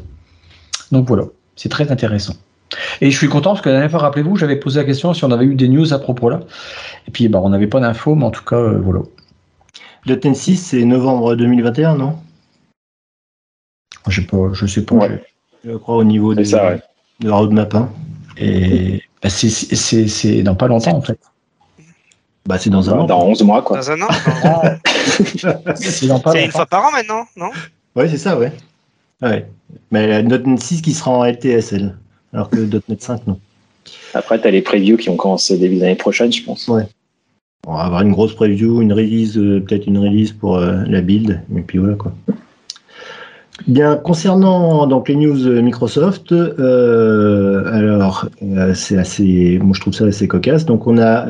Donc 0.91 1.07
voilà, 1.07 1.25
c'est 1.55 1.69
très 1.69 1.91
intéressant. 1.91 2.33
Et 3.01 3.11
je 3.11 3.17
suis 3.17 3.29
content 3.29 3.51
parce 3.51 3.61
que 3.61 3.69
la 3.69 3.75
dernière 3.75 3.91
fois, 3.91 3.99
rappelez-vous, 3.99 4.35
j'avais 4.35 4.57
posé 4.57 4.79
la 4.79 4.85
question 4.85 5.13
si 5.13 5.23
on 5.23 5.31
avait 5.31 5.45
eu 5.45 5.55
des 5.55 5.67
news 5.67 5.93
à 5.93 5.99
propos 5.99 6.29
là. 6.29 6.41
Et 7.07 7.11
puis, 7.11 7.27
bah, 7.27 7.39
on 7.43 7.49
n'avait 7.49 7.67
pas 7.67 7.79
d'infos, 7.79 8.15
mais 8.15 8.25
en 8.25 8.31
tout 8.31 8.43
cas, 8.43 8.57
euh, 8.57 8.79
voilà. 8.79 9.01
.NET 10.05 10.35
6, 10.35 10.57
c'est 10.57 10.85
novembre 10.85 11.35
2021, 11.35 11.95
non? 11.95 12.19
Je 14.07 14.21
ne 14.21 14.53
je 14.53 14.65
sais 14.65 14.83
pas. 14.83 15.07
Je 15.65 15.75
crois 15.75 15.97
au 15.97 16.03
niveau 16.03 16.33
de, 16.33 16.43
ça, 16.43 16.75
de 17.19 17.29
la 17.29 17.35
roadmap. 17.35 17.75
Hein. 17.75 17.89
Et 18.37 19.03
bah, 19.21 19.29
c'est 19.29 20.41
dans 20.43 20.55
pas 20.55 20.67
longtemps, 20.67 20.95
en 20.95 21.01
fait. 21.01 21.19
Bah, 22.45 22.57
c'est 22.57 22.69
dans 22.69 22.89
un 22.89 22.99
an. 22.99 23.03
Dans 23.05 23.25
11 23.25 23.43
mois, 23.43 23.61
quoi. 23.61 23.77
Dans 23.77 23.91
un 23.91 24.01
an 24.01 24.07
C'est 25.75 26.05
une 26.05 26.51
fois 26.51 26.65
par 26.65 26.85
an 26.85 26.91
maintenant, 26.91 27.25
non? 27.35 27.51
Oui, 27.95 28.09
c'est 28.09 28.17
ça, 28.17 28.37
ouais. 28.37 28.51
ouais. 29.21 29.47
Mais 29.91 30.07
la 30.07 30.23
.NET 30.23 30.59
6 30.59 30.81
qui 30.81 30.93
sera 30.93 31.11
en 31.11 31.25
LTSL, 31.25 31.95
alors 32.33 32.49
que 32.49 32.57
.NET 32.57 33.01
5, 33.01 33.27
non. 33.27 33.39
Après, 34.13 34.39
tu 34.39 34.47
as 34.47 34.51
les 34.51 34.61
previews 34.61 34.97
qui 34.97 35.09
ont 35.09 35.15
commencé 35.15 35.57
début 35.57 35.77
d'année 35.77 35.95
prochaine, 35.95 36.31
je 36.31 36.43
pense. 36.43 36.67
Ouais. 36.67 36.87
On 37.67 37.73
va 37.73 37.81
avoir 37.81 38.01
une 38.01 38.11
grosse 38.11 38.33
preview, 38.33 38.81
une 38.81 38.93
release, 38.93 39.37
euh, 39.37 39.59
peut-être 39.59 39.87
une 39.87 39.97
release 39.97 40.31
pour 40.31 40.57
euh, 40.57 40.83
la 40.87 41.01
build, 41.01 41.41
et 41.55 41.61
puis 41.61 41.77
voilà, 41.77 41.95
quoi. 41.95 42.13
Bien, 43.67 43.97
concernant 43.97 44.87
donc 44.87 45.09
les 45.09 45.15
news 45.15 45.61
Microsoft, 45.61 46.31
euh, 46.31 47.65
alors 47.73 48.29
c'est 48.73 48.97
assez, 48.97 49.59
moi 49.61 49.73
je 49.75 49.81
trouve 49.81 49.93
ça 49.93 50.05
assez 50.05 50.29
cocasse. 50.29 50.65
Donc 50.65 50.87
on 50.87 50.97
a 50.97 51.25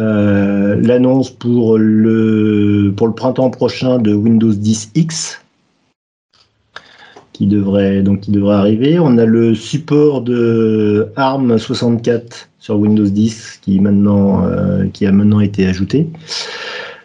l'annonce 0.76 1.32
pour 1.32 1.80
le 1.80 2.94
pour 2.96 3.08
le 3.08 3.14
printemps 3.14 3.50
prochain 3.50 3.98
de 3.98 4.14
Windows 4.14 4.54
10 4.54 4.92
X 4.94 5.42
qui 7.40 7.48
devrait 7.48 8.02
donc 8.02 8.20
qui 8.20 8.32
devrait 8.32 8.58
arriver. 8.58 9.00
On 9.00 9.18
a 9.18 9.24
le 9.24 9.56
support 9.56 10.22
de 10.22 11.08
ARM 11.16 11.58
64 11.58 12.50
sur 12.60 12.78
Windows 12.78 13.08
10 13.08 13.60
qui 13.62 13.80
maintenant 13.80 14.44
qui 14.92 15.06
a 15.06 15.14
maintenant 15.14 15.40
été 15.40 15.66
ajouté 15.66 16.10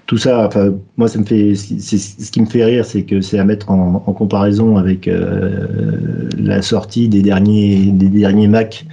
tout 0.07 0.19
ça, 0.19 0.47
enfin, 0.47 0.75
moi, 0.97 1.09
ça 1.09 1.19
me 1.19 1.25
fait, 1.25 1.55
ce 1.55 2.31
qui 2.31 2.41
me 2.41 2.47
fait 2.47 2.65
rire, 2.65 2.85
c'est 2.85 3.05
que 3.05 3.21
c'est 3.21 3.39
à 3.39 3.45
mettre 3.45 3.71
en, 3.71 4.01
comparaison 4.01 4.77
avec 4.77 5.09
euh, 5.09 6.29
la 6.39 6.61
sortie 6.63 7.09
des 7.09 7.23
derniers, 7.23 7.87
des 7.87 8.09
derniers 8.09 8.49
Mac 8.49 8.85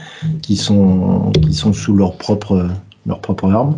qui 0.42 0.56
sont, 0.56 1.32
qui 1.42 1.54
sont 1.54 1.74
sous 1.74 1.96
leur 1.96 2.16
propre, 2.16 2.70
leur 3.06 3.20
propre 3.20 3.52
arme 3.52 3.78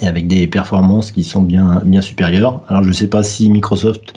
et 0.00 0.06
avec 0.06 0.26
des 0.26 0.46
performances 0.46 1.12
qui 1.12 1.24
sont 1.24 1.42
bien, 1.42 1.82
bien 1.84 2.00
supérieures. 2.00 2.62
Alors 2.68 2.82
je 2.82 2.88
ne 2.88 2.94
sais 2.94 3.08
pas 3.08 3.22
si 3.22 3.50
Microsoft 3.50 4.14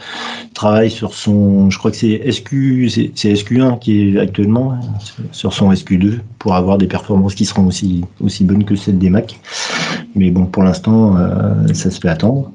travaille 0.54 0.90
sur 0.90 1.14
son, 1.14 1.70
je 1.70 1.78
crois 1.78 1.92
que 1.92 1.98
c'est 1.98 2.32
SQ, 2.32 2.90
c'est 3.16 3.34
SQ1 3.34 3.80
qui 3.80 4.16
est 4.16 4.20
actuellement 4.20 4.80
sur 5.32 5.54
son 5.54 5.72
SQ2 5.72 6.20
pour 6.40 6.56
avoir 6.56 6.78
des 6.78 6.88
performances 6.88 7.36
qui 7.36 7.46
seront 7.46 7.68
aussi, 7.68 8.04
aussi 8.22 8.44
bonnes 8.44 8.64
que 8.64 8.76
celles 8.76 8.98
des 8.98 9.10
Mac. 9.10 9.40
Mais 10.16 10.32
bon, 10.32 10.46
pour 10.46 10.64
l'instant, 10.64 11.16
euh, 11.18 11.74
ça 11.74 11.92
se 11.92 12.00
fait 12.00 12.10
attendre. 12.10 12.52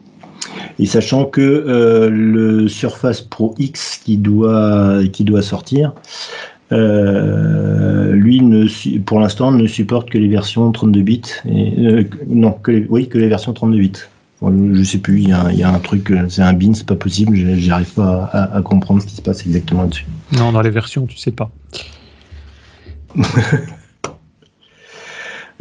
Et 0.78 0.86
sachant 0.86 1.26
que 1.26 1.40
euh, 1.40 2.10
le 2.10 2.66
Surface 2.68 3.20
Pro 3.20 3.54
X 3.58 4.00
qui 4.04 4.16
doit, 4.16 5.00
qui 5.12 5.24
doit 5.24 5.42
sortir, 5.42 5.92
euh, 6.72 8.12
lui, 8.12 8.40
ne, 8.40 8.66
pour 9.00 9.20
l'instant, 9.20 9.52
ne 9.52 9.66
supporte 9.66 10.10
que 10.10 10.18
les 10.18 10.28
versions 10.28 10.72
32 10.72 11.02
bits. 11.02 11.22
Et, 11.46 11.86
euh, 11.86 12.04
non, 12.26 12.52
que 12.52 12.86
oui, 12.88 13.08
que 13.08 13.18
les 13.18 13.28
versions 13.28 13.52
32 13.52 13.78
bits. 13.78 13.92
je 14.42 14.82
sais 14.82 14.98
plus, 14.98 15.20
il 15.20 15.28
y, 15.28 15.32
a, 15.32 15.68
un 15.68 15.78
truc, 15.78 16.10
euh, 16.10 16.24
c'est 16.28 16.42
un 16.42 16.54
bin, 16.54 16.72
c'est 16.74 16.86
pas 16.86 16.96
possible, 16.96 17.36
j'arrive 17.58 17.92
pas 17.94 18.24
à, 18.32 18.62
comprendre 18.62 19.02
ce 19.02 19.06
qui 19.06 19.16
se 19.16 19.22
passe 19.22 19.46
exactement 19.46 19.84
dessus. 19.86 20.06
Non, 20.32 20.52
dans 20.52 20.62
les 20.62 20.70
versions, 20.70 21.06
tu 21.06 21.18
sais 21.18 21.32
pas. 21.32 21.50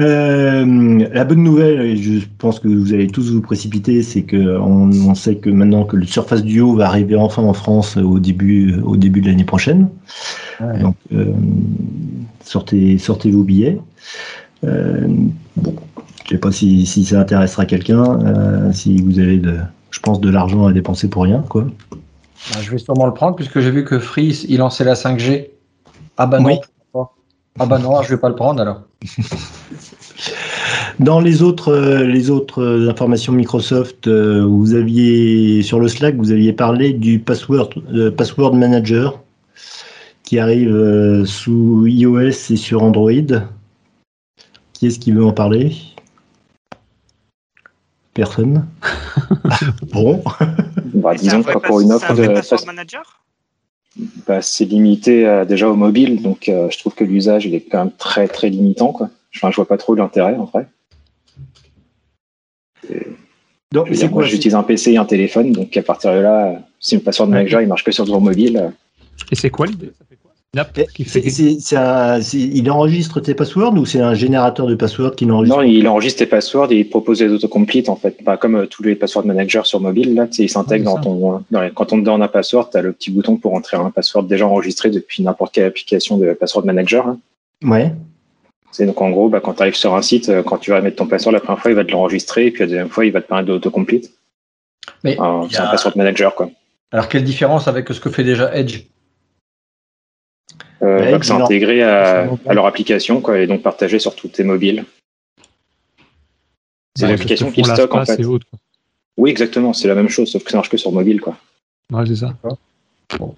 la 0.05 1.23
bonne 1.25 1.43
nouvelle, 1.43 1.81
et 1.81 1.97
je 1.97 2.19
pense 2.37 2.59
que 2.59 2.67
vous 2.67 2.93
allez 2.93 3.07
tous 3.07 3.31
vous 3.31 3.41
précipiter, 3.41 4.01
c'est 4.03 4.23
que 4.23 4.57
on, 4.57 5.15
sait 5.15 5.35
que 5.35 5.49
maintenant 5.49 5.83
que 5.83 5.97
le 5.97 6.05
Surface 6.05 6.43
Duo 6.43 6.75
va 6.75 6.87
arriver 6.87 7.15
enfin 7.15 7.43
en 7.43 7.53
France 7.53 7.97
au 7.97 8.19
début, 8.19 8.79
au 8.83 8.97
début 8.97 9.21
de 9.21 9.27
l'année 9.27 9.43
prochaine. 9.43 9.89
Donc, 10.79 10.95
euh, 11.13 11.33
sortez, 12.43 12.97
sortez 12.97 13.31
vos 13.31 13.43
billets. 13.43 13.79
Euh, 14.63 15.07
bon, 15.57 15.75
je 16.25 16.29
sais 16.29 16.37
pas 16.37 16.51
si, 16.51 16.85
ça 16.85 17.19
intéressera 17.19 17.65
quelqu'un, 17.65 18.19
euh, 18.25 18.71
si 18.71 19.01
vous 19.01 19.19
avez, 19.19 19.37
de, 19.37 19.57
je 19.89 19.99
pense, 19.99 20.21
de 20.21 20.29
l'argent 20.29 20.65
à 20.65 20.73
dépenser 20.73 21.09
pour 21.09 21.23
rien, 21.23 21.43
quoi. 21.49 21.65
Bah, 22.51 22.59
je 22.61 22.71
vais 22.71 22.77
sûrement 22.77 23.05
le 23.05 23.13
prendre 23.13 23.35
puisque 23.35 23.59
j'ai 23.59 23.71
vu 23.71 23.85
que 23.85 23.99
Free, 23.99 24.45
il 24.49 24.57
lançait 24.57 24.83
la 24.83 24.95
5G. 24.95 25.49
Ah 26.17 26.25
bah 26.25 26.39
non. 26.39 26.59
Ah 27.59 27.65
bah 27.65 27.79
non, 27.79 28.01
je 28.01 28.09
vais 28.09 28.17
pas 28.17 28.29
le 28.29 28.35
prendre 28.35 28.61
alors. 28.61 28.81
Dans 30.99 31.19
les 31.19 31.41
autres, 31.41 31.75
les 32.03 32.29
autres 32.29 32.87
informations 32.89 33.33
Microsoft, 33.33 34.07
vous 34.07 34.73
aviez 34.73 35.63
sur 35.63 35.79
le 35.79 35.87
Slack, 35.87 36.15
vous 36.15 36.31
aviez 36.31 36.53
parlé 36.53 36.93
du 36.93 37.19
password, 37.19 37.69
password 38.15 38.55
manager 38.55 39.19
qui 40.31 40.39
arrive 40.39 40.73
euh, 40.73 41.25
sous 41.25 41.85
iOS 41.87 42.51
et 42.51 42.55
sur 42.55 42.83
Android. 42.83 43.11
Qui 44.71 44.87
est-ce 44.87 44.97
qui 44.97 45.11
veut 45.11 45.25
en 45.25 45.33
parler? 45.33 45.75
Personne? 48.13 48.65
bon. 49.91 50.23
Bah, 50.93 51.15
disons 51.15 51.43
que 51.43 51.57
pour 51.57 51.81
une 51.81 51.91
offre 51.91 52.13
de 52.13 52.65
manager? 52.65 53.20
Bah, 54.27 54.41
c'est 54.41 54.65
limité 54.65 55.43
déjà 55.47 55.69
au 55.69 55.75
mobile, 55.75 56.21
donc 56.21 56.47
euh, 56.47 56.69
je 56.69 56.77
trouve 56.79 56.93
que 56.93 57.03
l'usage 57.03 57.45
il 57.45 57.55
est 57.55 57.61
quand 57.61 57.79
même 57.79 57.93
très 57.97 58.27
très 58.27 58.49
limitant. 58.49 58.93
Quoi. 58.93 59.09
Enfin, 59.35 59.51
je 59.51 59.55
vois 59.57 59.67
pas 59.67 59.77
trop 59.77 59.95
l'intérêt 59.95 60.35
en 60.35 60.45
vrai. 60.45 60.67
Donc, 63.71 63.89
moi, 64.11 64.23
j'utilise 64.23 64.55
un 64.55 64.63
PC 64.63 64.91
et 64.91 64.97
un 64.97 65.05
téléphone, 65.05 65.53
donc 65.53 65.77
à 65.77 65.81
partir 65.81 66.13
de 66.13 66.19
là, 66.19 66.61
si 66.79 66.95
le 66.95 67.01
password 67.01 67.29
manager 67.29 67.61
il 67.61 67.67
marche 67.69 67.85
que 67.85 67.91
sur 67.91 68.05
le 68.05 68.19
mobile. 68.19 68.73
Et 69.31 69.35
c'est 69.35 69.49
quoi 69.49 69.67
l'idée? 69.67 69.91
Il 72.33 72.69
enregistre 72.69 73.21
tes 73.21 73.33
passwords 73.33 73.73
ou 73.77 73.85
c'est 73.85 74.01
un 74.01 74.13
générateur 74.13 74.67
de 74.67 74.75
passwords 74.75 75.15
qui 75.15 75.23
l'enregistre 75.23 75.57
Non, 75.57 75.63
il 75.63 75.87
enregistre 75.87 76.19
tes 76.19 76.25
passwords 76.25 76.73
et 76.73 76.79
il 76.79 76.89
propose 76.89 77.19
des 77.19 77.29
autocompletes 77.29 77.87
en 77.87 77.95
fait. 77.95 78.17
Bah, 78.21 78.35
comme 78.35 78.55
euh, 78.55 78.65
tous 78.65 78.83
les 78.83 78.95
password 78.95 79.25
managers 79.25 79.61
sur 79.63 79.79
mobile, 79.79 80.13
là, 80.13 80.27
il 80.37 80.49
s'intègre 80.49 80.83
dans 80.83 80.99
ton. 80.99 81.43
quand 81.73 81.93
on 81.93 81.99
te 82.01 82.03
donne 82.03 82.21
un 82.21 82.27
password, 82.27 82.69
tu 82.69 82.77
as 82.77 82.81
le 82.81 82.91
petit 82.91 83.11
bouton 83.11 83.37
pour 83.37 83.53
entrer 83.53 83.77
un 83.77 83.91
password 83.91 84.23
déjà 84.23 84.45
enregistré 84.45 84.89
depuis 84.89 85.23
n'importe 85.23 85.53
quelle 85.53 85.63
application 85.63 86.17
de 86.17 86.33
password 86.33 86.65
manager. 86.65 87.07
Hein. 87.07 87.19
Ouais. 87.63 87.93
C'est 88.73 88.85
donc 88.85 89.01
en 89.01 89.09
gros, 89.09 89.29
bah, 89.29 89.39
quand 89.39 89.53
tu 89.53 89.61
arrives 89.61 89.75
sur 89.75 89.95
un 89.95 90.01
site, 90.01 90.27
euh, 90.27 90.43
quand 90.43 90.57
tu 90.57 90.71
vas 90.71 90.81
mettre 90.81 90.97
ton 90.97 91.07
password 91.07 91.31
la 91.31 91.39
première 91.39 91.61
fois, 91.61 91.71
il 91.71 91.75
va 91.75 91.85
te 91.85 91.91
l'enregistrer 91.93 92.47
et 92.47 92.51
puis 92.51 92.63
la 92.63 92.67
deuxième 92.67 92.89
fois, 92.89 93.05
il 93.05 93.13
va 93.13 93.21
te 93.21 93.27
permettre 93.29 93.47
d'autocomplete. 93.47 94.11
Mais 95.05 95.15
c'est 95.49 95.59
un 95.59 95.67
password 95.67 95.93
manager 95.95 96.35
quoi. 96.35 96.49
Alors 96.91 97.07
quelle 97.07 97.23
différence 97.23 97.69
avec 97.69 97.87
ce 97.87 98.01
que 98.01 98.09
fait 98.09 98.25
déjà 98.25 98.53
Edge? 98.53 98.81
Euh, 100.83 101.19
c'est 101.21 101.31
intégré 101.31 101.83
à, 101.83 102.27
leur 102.49 102.65
application 102.65 103.21
quoi, 103.21 103.39
et 103.39 103.47
donc 103.47 103.61
partagé 103.61 103.99
sur 103.99 104.15
tous 104.15 104.29
tes 104.29 104.43
mobiles. 104.43 104.85
C'est 106.95 107.07
l'application 107.07 107.51
qui 107.51 107.63
stocke 107.63 107.93
en 107.93 108.05
fait. 108.05 108.19
oui, 109.17 109.29
exactement, 109.29 109.73
c'est 109.73 109.87
la 109.87 109.95
même 109.95 110.09
chose, 110.09 110.29
sauf 110.29 110.43
que 110.43 110.51
ça 110.51 110.57
marche 110.57 110.69
que 110.69 110.77
sur 110.77 110.91
mobile. 110.91 111.21
Quoi. 111.21 111.37
Ouais, 111.91 112.05
c'est 112.05 112.15
ça. 112.15 112.35
Bon. 113.17 113.35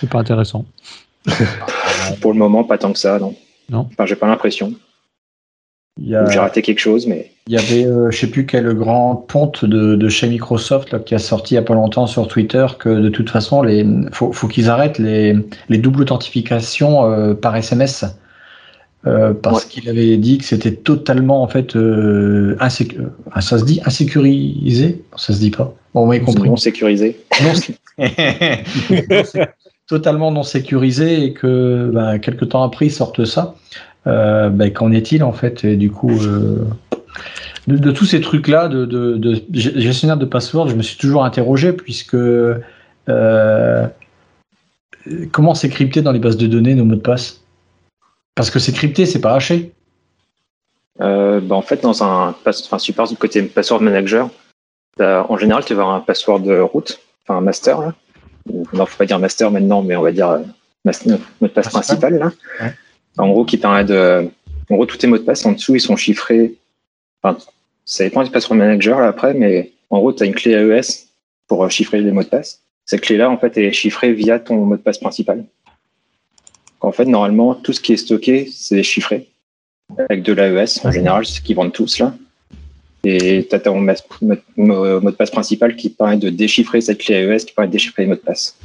c'est 0.00 0.08
pas 0.08 0.18
intéressant. 0.18 0.64
Pour 2.20 2.32
le 2.32 2.38
moment, 2.38 2.64
pas 2.64 2.78
tant 2.78 2.92
que 2.92 2.98
ça, 2.98 3.18
non. 3.18 3.36
Non. 3.68 3.88
Enfin, 3.92 4.06
j'ai 4.06 4.16
pas 4.16 4.26
l'impression. 4.26 4.72
J'ai 6.06 6.38
raté 6.38 6.62
quelque 6.62 6.78
chose, 6.78 7.06
mais. 7.06 7.30
Il 7.46 7.54
y 7.54 7.56
avait, 7.56 7.86
euh, 7.86 8.10
je 8.10 8.18
sais 8.18 8.26
plus 8.26 8.44
quel 8.44 8.74
grand 8.74 9.16
ponte 9.16 9.64
de, 9.64 10.08
chez 10.10 10.28
Microsoft 10.28 11.02
qui 11.04 11.14
a 11.14 11.18
sorti 11.18 11.54
il 11.54 11.56
y 11.56 11.58
a 11.58 11.62
pas 11.62 11.74
longtemps 11.74 12.06
sur 12.06 12.28
Twitter 12.28 12.66
que 12.78 12.90
de 12.90 13.08
toute 13.08 13.30
façon, 13.30 13.64
il 13.64 14.08
faut, 14.12 14.48
qu'ils 14.48 14.68
arrêtent 14.68 14.98
les, 14.98 15.34
doubles 15.70 16.02
authentifications 16.02 17.10
euh, 17.10 17.34
par 17.34 17.56
SMS. 17.56 18.04
Euh, 19.06 19.32
parce 19.32 19.64
qu'il 19.64 19.88
avait 19.88 20.16
dit 20.16 20.38
que 20.38 20.44
c'était 20.44 20.74
totalement 20.74 21.42
en 21.42 21.48
fait 21.48 21.78
ah, 22.58 22.68
ça 22.68 23.58
se 23.58 23.64
dit 23.64 23.80
insécurisé? 23.86 25.02
Ça 25.16 25.32
se 25.32 25.38
dit 25.38 25.50
pas. 25.50 25.72
Bon, 25.94 26.12
on 26.12 26.24
compris. 26.24 26.50
non 26.50 26.56
sécurisé. 26.56 27.18
Non, 27.42 27.52
totalement 29.88 30.30
non 30.30 30.42
sécurisé 30.42 31.24
et 31.24 31.32
que 31.32 31.90
bah, 31.92 32.18
quelques 32.18 32.50
temps 32.50 32.62
après 32.62 32.86
ils 32.86 32.92
sortent 32.92 33.24
ça, 33.24 33.54
euh, 34.08 34.48
bah, 34.48 34.70
qu'en 34.70 34.92
est-il 34.92 35.22
en 35.22 35.32
fait 35.32 35.64
Et 35.64 35.76
du 35.76 35.90
coup, 35.90 36.10
euh, 36.10 36.64
de, 37.66 37.92
tous 37.92 38.06
ces 38.06 38.20
trucs-là, 38.20 38.68
de, 38.68 38.84
de, 38.84 39.42
gestionnaire 39.52 40.16
de 40.16 40.24
password, 40.24 40.68
je 40.68 40.74
me 40.74 40.82
suis 40.82 40.96
toujours 40.96 41.24
interrogé 41.24 41.72
puisque 41.72 42.14
euh, 42.14 43.86
comment 45.32 45.54
c'est 45.54 45.68
crypté 45.68 46.02
dans 46.02 46.12
les 46.12 46.18
bases 46.18 46.36
de 46.36 46.46
données 46.46 46.74
nos 46.74 46.84
mots 46.84 46.96
de 46.96 47.00
passe? 47.00 47.42
Parce 48.34 48.50
que 48.50 48.58
c'est 48.58 48.72
crypté, 48.72 49.04
c'est 49.04 49.20
pas 49.20 49.34
haché. 49.34 49.72
bah 50.98 51.42
en 51.50 51.62
fait, 51.62 51.82
dans 51.82 52.02
un, 52.02 52.34
enfin, 52.46 52.78
si 52.78 52.92
du 52.92 53.16
côté 53.16 53.42
password 53.42 53.82
manager, 53.82 54.30
en 55.00 55.36
général, 55.36 55.64
tu 55.64 55.74
vas 55.74 55.82
avoir 55.82 55.96
un 55.96 56.00
password 56.00 56.42
route, 56.72 57.00
enfin 57.24 57.38
un 57.38 57.42
master 57.42 57.80
là 57.80 57.94
non, 58.72 58.86
faut 58.86 58.96
pas 58.96 59.06
dire 59.06 59.18
master 59.18 59.50
maintenant, 59.50 59.82
mais 59.82 59.96
on 59.96 60.02
va 60.02 60.12
dire 60.12 60.40
master, 60.84 61.18
mot 61.40 61.48
de 61.48 61.52
passe 61.52 61.68
principal. 61.68 62.18
Là. 62.18 62.32
En 63.18 63.28
gros, 63.28 63.44
qui 63.44 63.56
permet 63.56 63.84
de. 63.84 64.28
En 64.70 64.74
gros, 64.74 64.86
tous 64.86 64.96
tes 64.96 65.06
mots 65.06 65.18
de 65.18 65.22
passe 65.22 65.44
en 65.44 65.52
dessous, 65.52 65.74
ils 65.74 65.80
sont 65.80 65.96
chiffrés. 65.96 66.54
Enfin, 67.22 67.38
ça 67.84 68.04
dépend 68.04 68.22
du 68.22 68.30
password 68.30 68.56
manager 68.56 68.98
après, 69.00 69.34
mais 69.34 69.72
en 69.90 69.98
gros, 69.98 70.12
tu 70.12 70.22
as 70.22 70.26
une 70.26 70.34
clé 70.34 70.52
AES 70.52 71.08
pour 71.46 71.64
euh, 71.64 71.68
chiffrer 71.68 72.00
les 72.00 72.12
mots 72.12 72.22
de 72.22 72.28
passe. 72.28 72.60
Cette 72.84 73.00
clé-là, 73.00 73.30
en 73.30 73.38
fait, 73.38 73.56
est 73.56 73.72
chiffrée 73.72 74.12
via 74.12 74.38
ton 74.38 74.56
mot 74.64 74.76
de 74.76 74.82
passe 74.82 74.98
principal. 74.98 75.44
En 76.80 76.92
fait, 76.92 77.06
normalement, 77.06 77.54
tout 77.54 77.72
ce 77.72 77.80
qui 77.80 77.92
est 77.92 77.96
stocké, 77.96 78.48
c'est 78.52 78.82
chiffré 78.82 79.28
avec 79.98 80.22
de 80.22 80.32
l'AES 80.32 80.84
en 80.84 80.92
général, 80.92 81.24
ce 81.24 81.40
qu'ils 81.40 81.56
vendent 81.56 81.72
tous 81.72 81.98
là. 81.98 82.14
Et 83.04 83.46
tu 83.48 83.54
as 83.54 83.60
ton 83.60 83.80
mot 83.80 85.10
de 85.10 85.10
passe 85.16 85.30
principal 85.30 85.76
qui 85.76 85.88
permet 85.90 86.18
de 86.18 86.30
déchiffrer 86.30 86.80
cette 86.80 86.98
clé 86.98 87.14
AES 87.14 87.44
qui 87.46 87.54
permet 87.54 87.68
de 87.68 87.72
déchiffrer 87.72 88.02
les 88.02 88.08
mots 88.08 88.16
de 88.16 88.20
passe. 88.20 88.56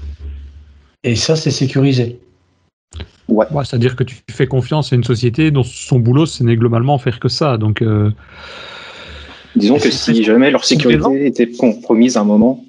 Et 1.04 1.16
ça, 1.16 1.36
c'est 1.36 1.52
sécurisé. 1.52 2.20
Ouais. 3.34 3.46
C'est-à-dire 3.66 3.96
que 3.96 4.04
tu 4.04 4.18
fais 4.30 4.48
confiance 4.48 4.94
à 4.94 4.96
une 4.96 5.04
société 5.04 5.52
dont 5.52 5.64
son 5.64 6.00
boulot, 6.00 6.26
ce 6.26 6.44
n'est 6.44 6.56
globalement 6.56 6.98
faire 6.98 7.20
que 7.20 7.30
ça. 7.30 7.58
Donc, 7.58 7.82
euh, 7.82 8.12
Disons 9.56 9.78
que 9.78 9.92
si 9.92 10.24
jamais 10.24 10.52
leur 10.52 10.66
sécurité 10.66 11.26
était 11.28 11.50
compromise 11.52 12.18
à 12.18 12.22
un 12.22 12.26
moment, 12.26 12.64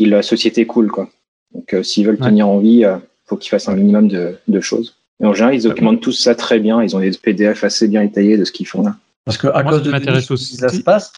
la 0.00 0.22
société 0.22 0.66
coule. 0.66 0.90
Quoi. 0.90 1.08
Donc, 1.54 1.74
euh, 1.74 1.82
s'ils 1.82 2.06
veulent 2.06 2.18
tenir 2.18 2.48
en 2.48 2.58
vie, 2.58 2.78
il 2.78 2.84
euh, 2.84 2.96
faut 3.26 3.36
qu'ils 3.36 3.50
fassent 3.50 3.68
un 3.68 3.76
minimum 3.76 4.08
de, 4.08 4.36
de, 4.48 4.60
choses. 4.60 4.96
Et 5.22 5.26
en 5.26 5.34
général, 5.34 5.54
ils 5.54 5.62
documentent 5.62 6.00
tout 6.00 6.12
ça 6.12 6.34
très 6.34 6.58
bien. 6.58 6.82
Ils 6.82 6.96
ont 6.96 7.00
des 7.00 7.12
PDF 7.12 7.64
assez 7.64 7.88
bien 7.88 8.02
étayés 8.02 8.36
de 8.36 8.44
ce 8.44 8.52
qu'ils 8.52 8.66
font 8.66 8.82
là. 8.82 8.96
Parce 9.24 9.38
que 9.38 9.46
à 9.48 9.62
cause 9.62 9.82
de 9.82 9.90
m'intéresse 9.90 10.30
aussi, 10.30 10.56
ça 10.56 10.68
se 10.68 10.80
passe, 10.80 11.12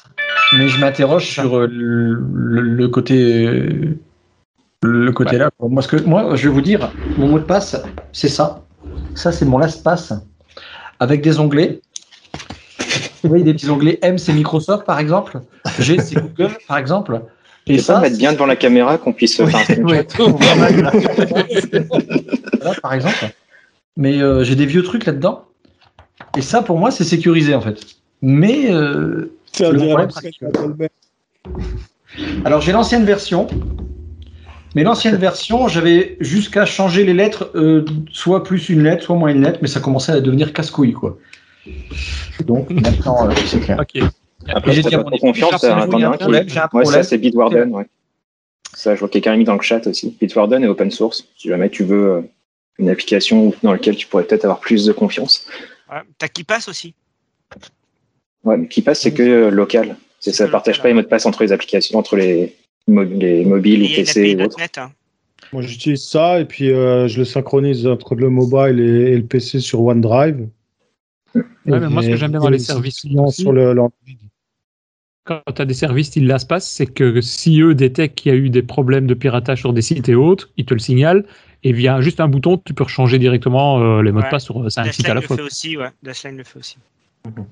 mais 0.57 0.68
je 0.68 0.79
m'interroge 0.79 1.27
sur 1.29 1.59
euh, 1.59 1.66
le, 1.68 2.87
côté 2.87 3.59
le 4.83 5.12
côté 5.12 5.38
là. 5.38 5.51
Moi, 5.59 5.83
que, 5.83 5.96
moi, 6.05 6.37
je 6.37 6.49
vais 6.49 6.55
vous 6.55 6.61
dire, 6.61 6.92
mon 7.18 7.29
mot 7.29 7.38
de 7.40 7.44
passe, 7.44 7.83
c'est 8.12 8.29
ça. 8.29 8.66
Ça, 9.14 9.33
c'est 9.33 9.44
mon 9.44 9.59
LastPass 9.59 10.14
avec 11.01 11.22
des 11.22 11.38
onglets. 11.38 11.81
Vous 13.22 13.29
voyez 13.29 13.44
des 13.44 13.55
petits 13.55 13.70
onglets 13.70 13.99
M, 14.03 14.18
c'est 14.18 14.33
Microsoft, 14.33 14.85
par 14.85 14.99
exemple. 14.99 15.40
G, 15.79 15.99
c'est 16.01 16.16
Google, 16.16 16.57
par 16.68 16.79
exemple. 16.79 17.22
Et 17.66 17.79
ça, 17.79 18.01
mettre 18.01 18.16
bien 18.16 18.33
devant 18.33 18.46
la 18.46 18.55
caméra 18.55 18.96
qu'on 18.96 19.12
puisse 19.12 19.37
faire 19.37 19.49
par 22.81 22.94
exemple. 22.94 23.35
Mais 23.96 24.22
euh, 24.22 24.44
j'ai 24.44 24.55
des 24.55 24.66
vieux 24.66 24.85
trucs 24.85 25.05
là-dedans. 25.05 25.44
Et 26.37 26.42
ça, 26.42 26.62
pour 26.62 26.79
moi, 26.79 26.92
c'est 26.92 27.03
sécurisé 27.05 27.55
en 27.55 27.61
fait. 27.61 27.81
Mais 28.22 28.72
euh, 28.72 29.33
alors 32.44 32.61
j'ai 32.61 32.72
l'ancienne 32.72 33.05
version, 33.05 33.46
mais 34.77 34.83
l'ancienne 34.83 35.17
version, 35.17 35.69
j'avais 35.69 36.19
jusqu'à 36.21 36.67
changer 36.67 37.03
les 37.03 37.15
lettres, 37.15 37.51
euh, 37.55 37.83
soit 38.12 38.45
plus 38.45 38.69
une 38.69 38.83
lettre, 38.83 39.05
soit 39.05 39.17
moins 39.17 39.31
une 39.31 39.43
lettre, 39.43 39.61
mais 39.62 39.69
ça 39.69 39.81
commençait 39.81 40.12
à 40.12 40.21
devenir 40.21 40.53
casse-couille 40.53 40.93
quoi. 40.93 41.17
Donc 42.45 42.69
maintenant, 42.85 43.27
euh, 43.27 43.33
c'est 43.47 43.61
clair. 43.61 43.81
Ok. 43.81 44.03
Après, 44.47 44.73
j'ai 44.73 44.83
pas 44.83 45.03
confiance, 45.19 45.65
un 45.65 45.89
Ouais, 46.75 46.85
ça 46.85 47.03
c'est 47.03 47.17
Bitwarden. 47.17 47.71
Ouais. 47.71 47.87
Ça, 48.75 48.95
je 48.95 49.01
vois 49.01 49.09
quelqu'un 49.09 49.33
a 49.33 49.37
mis 49.37 49.45
dans 49.45 49.55
le 49.55 49.62
chat 49.62 49.87
aussi. 49.87 50.15
Bitwarden 50.21 50.62
est 50.62 50.69
open 50.69 50.91
source. 50.91 51.27
Si 51.39 51.49
jamais 51.49 51.71
tu 51.71 51.83
veux 51.83 52.29
une 52.79 52.91
application 52.91 53.55
dans 53.62 53.73
laquelle 53.73 53.97
tu 53.97 54.07
pourrais 54.07 54.25
peut-être 54.25 54.45
avoir 54.45 54.61
plus 54.61 54.85
de 54.85 54.93
confiance. 54.93 55.47
Ouais, 55.91 56.03
T'as 56.19 56.29
qui 56.29 56.45
passe 56.45 56.69
aussi. 56.69 56.93
Ouais, 58.45 58.59
mais 58.59 58.69
qui 58.69 58.83
passe, 58.83 59.01
c'est 59.01 59.15
que 59.15 59.23
euh, 59.23 59.51
local. 59.51 59.97
Ça 60.21 60.45
ne 60.45 60.51
partage 60.51 60.83
pas 60.83 60.89
les 60.89 60.95
mots 60.95 61.01
de 61.01 61.07
passe 61.07 61.25
entre 61.25 61.45
les 61.45 61.53
applications, 61.53 61.99
entre 61.99 62.17
les, 62.17 62.55
les 62.87 63.44
mobiles, 63.44 63.81
les 63.83 63.96
PC. 63.96 64.37
Hein. 64.77 64.92
Moi, 65.53 65.62
j'utilise 65.62 66.05
ça 66.05 66.40
et 66.40 66.44
puis 66.44 66.70
euh, 66.70 67.09
je 67.09 67.18
le 67.18 67.25
synchronise 67.25 67.87
entre 67.87 68.14
le 68.14 68.31
mobile 68.31 68.81
et, 68.81 69.16
le 69.16 69.25
PC 69.25 69.61
sur 69.61 69.83
OneDrive. 69.83 70.49
Ouais, 71.35 71.42
mais 71.66 71.88
moi, 71.88 72.03
ce 72.03 72.09
que 72.09 72.16
j'aime 72.16 72.31
bien 72.31 72.40
dans 72.40 72.49
les 72.49 72.59
services 72.59 73.07
sur 73.31 73.53
le, 73.53 73.75
quand 75.27 75.42
tu 75.55 75.61
as 75.61 75.64
des 75.64 75.75
services 75.75 76.07
style 76.07 76.29
LastPass, 76.29 76.66
c'est 76.68 76.87
que 76.87 77.20
si 77.20 77.61
eux 77.61 77.75
détectent 77.75 78.16
qu'il 78.16 78.33
y 78.33 78.35
a 78.35 78.38
eu 78.38 78.49
des 78.49 78.62
problèmes 78.62 79.09
de 79.09 79.14
piratage 79.14 79.59
sur 79.59 79.72
des 79.72 79.83
sites 79.83 80.09
et 80.09 80.14
autres, 80.14 80.51
ils 80.57 80.64
te 80.64 80.72
le 80.72 80.79
signalent 80.79 81.25
et 81.64 81.72
via 81.72 82.01
juste 82.01 82.20
un 82.20 82.29
bouton, 82.29 82.59
tu 82.64 82.75
peux 82.75 82.87
changer 82.87 83.18
directement 83.18 83.81
euh, 83.81 84.03
les 84.03 84.12
mots 84.12 84.22
de 84.22 84.29
passe 84.29 84.44
sur 84.44 84.70
5 84.70 84.92
sites 84.92 85.09
à 85.09 85.14
la 85.14 85.20
fois. 85.20 85.37
Le 85.37 85.42
fait 85.42 85.46
aussi, 85.46 85.77
ouais. 85.77 85.88
Dashline 86.03 86.37
le 86.37 86.44
fait 86.44 86.61
aussi. 86.61 86.77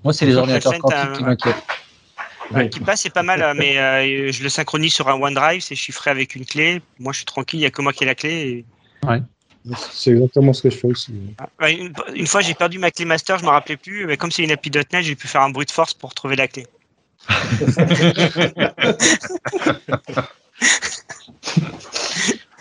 Moi, 0.04 0.12
c'est 0.12 0.24
les 0.24 0.36
ordinateurs 0.36 0.78
quantiques 0.78 1.12
qui 1.16 1.24
m'inquiètent. 1.24 1.64
Qui 2.70 2.80
passe, 2.80 3.02
c'est 3.02 3.12
pas 3.12 3.22
mal, 3.22 3.42
hein, 3.42 3.54
mais 3.54 3.78
euh, 3.78 4.32
je 4.32 4.42
le 4.42 4.48
synchronise 4.48 4.92
sur 4.92 5.08
un 5.08 5.14
OneDrive, 5.14 5.60
c'est 5.62 5.74
chiffré 5.74 6.10
avec 6.10 6.34
une 6.34 6.44
clé. 6.44 6.82
Moi, 6.98 7.12
je 7.12 7.18
suis 7.18 7.26
tranquille, 7.26 7.58
il 7.58 7.62
n'y 7.62 7.66
a 7.66 7.70
que 7.70 7.82
moi 7.82 7.92
qui 7.92 8.04
ai 8.04 8.06
la 8.06 8.14
clé. 8.14 8.64
Ouais. 9.06 9.20
C'est 9.90 10.10
exactement 10.10 10.52
ce 10.52 10.62
que 10.62 10.70
je 10.70 10.76
fais 10.76 10.88
aussi. 10.88 11.14
Ah, 11.58 11.70
une, 11.70 12.26
fois, 12.26 12.42
j'ai 12.42 12.54
perdu 12.54 12.78
ma 12.78 12.90
clé 12.90 13.06
master, 13.06 13.38
je 13.38 13.44
ne 13.44 13.48
me 13.48 13.52
rappelais 13.52 13.78
plus, 13.78 14.06
mais 14.06 14.16
comme 14.18 14.30
c'est 14.30 14.42
une 14.44 14.50
API.NET, 14.50 15.02
j'ai 15.02 15.14
pu 15.14 15.26
faire 15.26 15.40
un 15.42 15.50
bruit 15.50 15.64
de 15.66 15.70
force 15.70 15.94
pour 15.94 16.12
trouver 16.14 16.36
la 16.36 16.48
clé. 16.48 16.66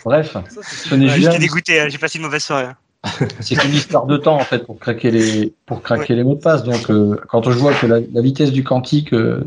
Bref, 0.06 0.36
ce 0.50 0.96
n'est 0.96 1.10
J'étais 1.10 1.40
dégoûté, 1.40 1.80
hein, 1.80 1.90
j'ai 1.90 1.98
passé 1.98 2.18
une 2.18 2.26
mauvaise 2.26 2.44
soirée. 2.44 2.66
Hein. 2.66 2.78
C'est 3.42 3.62
une 3.64 3.74
histoire 3.74 4.06
de 4.06 4.18
temps 4.18 4.36
en 4.36 4.44
fait 4.44 4.66
pour 4.66 4.80
craquer 4.80 5.12
les 5.12 5.54
pour 5.66 5.82
craquer 5.82 6.16
les 6.16 6.24
mots 6.24 6.36
de 6.36 6.42
passe. 6.42 6.64
Donc 6.64 6.90
euh, 6.90 7.20
quand 7.28 7.44
je 7.44 7.58
vois 7.58 7.74
que 7.74 7.86
la, 7.86 8.22
vitesse 8.22 8.52
du 8.52 8.64
quantique, 8.64 9.14
euh, 9.14 9.44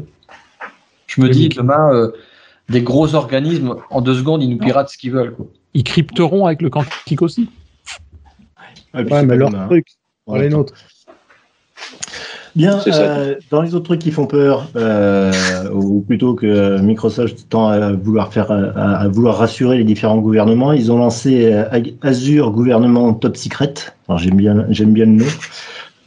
je 1.17 1.23
me 1.23 1.29
dis 1.29 1.49
demain 1.49 1.93
euh, 1.93 2.13
des 2.69 2.83
gros 2.83 3.15
organismes 3.15 3.77
en 3.91 4.01
deux 4.01 4.15
secondes 4.15 4.43
ils 4.43 4.51
nous 4.51 4.59
piratent 4.59 4.91
ce 4.91 4.99
qu'ils 4.99 5.13
veulent. 5.13 5.37
Ils 5.75 5.85
crypteront 5.85 6.47
avec 6.47 6.63
le 6.63 6.71
quantique 6.71 7.23
aussi. 7.23 7.51
Ouais, 8.95 9.25
mais 9.25 9.37
leur 9.37 9.51
truc, 9.67 9.87
les 10.33 10.49
nôtres. 10.49 10.75
Bien, 12.57 12.81
euh, 12.87 13.35
dans 13.51 13.61
les 13.61 13.75
autres 13.75 13.85
trucs 13.85 14.01
qui 14.01 14.11
font 14.11 14.25
peur, 14.25 14.71
euh, 14.77 15.31
ou 15.75 16.01
plutôt 16.01 16.35
que 16.35 16.81
Microsoft 16.81 17.51
tend 17.51 17.69
à 17.69 17.93
vouloir 17.93 18.33
faire, 18.33 18.51
à, 18.51 19.07
vouloir 19.09 19.37
rassurer 19.37 19.77
les 19.77 19.85
différents 19.85 20.17
gouvernements, 20.17 20.73
ils 20.73 20.91
ont 20.91 20.97
lancé 20.97 21.53
euh, 21.53 21.83
Azure 22.01 22.53
gouvernement 22.53 23.13
top 23.13 23.37
secret. 23.37 23.75
Alors 24.09 24.19
j'aime 24.19 24.37
bien, 24.37 24.65
j'aime 24.71 24.95
bien 24.95 25.05
le 25.05 25.13
nom. 25.13 25.27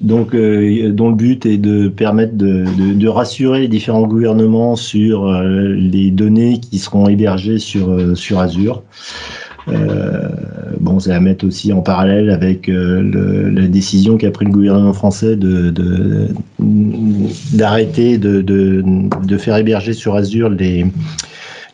Donc, 0.02 0.32
dont 0.32 1.10
le 1.10 1.16
but 1.16 1.46
est 1.46 1.58
de 1.58 1.90
permettre 1.90 2.36
de, 2.36 2.64
de, 2.78 2.94
de 2.94 3.08
rassurer 3.10 3.62
les 3.62 3.68
différents 3.68 4.08
gouvernements 4.08 4.78
sur 4.78 5.30
les 5.42 6.10
données 6.10 6.60
qui 6.60 6.80
seront 6.80 7.10
hébergées 7.10 7.60
sur 7.60 8.18
sur 8.18 8.40
Azure. 8.40 8.84
Euh, 9.72 10.30
bon, 10.80 11.00
c'est 11.00 11.12
à 11.12 11.20
mettre 11.20 11.46
aussi 11.46 11.74
en 11.74 11.82
parallèle 11.82 12.30
avec 12.30 12.70
euh, 12.70 13.52
la 13.52 13.68
décision 13.68 14.18
qu'a 14.18 14.32
pris 14.32 14.46
le 14.46 14.52
gouvernement 14.52 14.94
français 14.94 15.36
de 15.36 15.74
d'arrêter 17.54 18.18
de, 18.18 18.42
de, 18.42 19.38
faire 19.38 19.58
héberger 19.58 19.94
sur 19.94 20.16
Azure 20.16 20.50
les, 20.50 20.86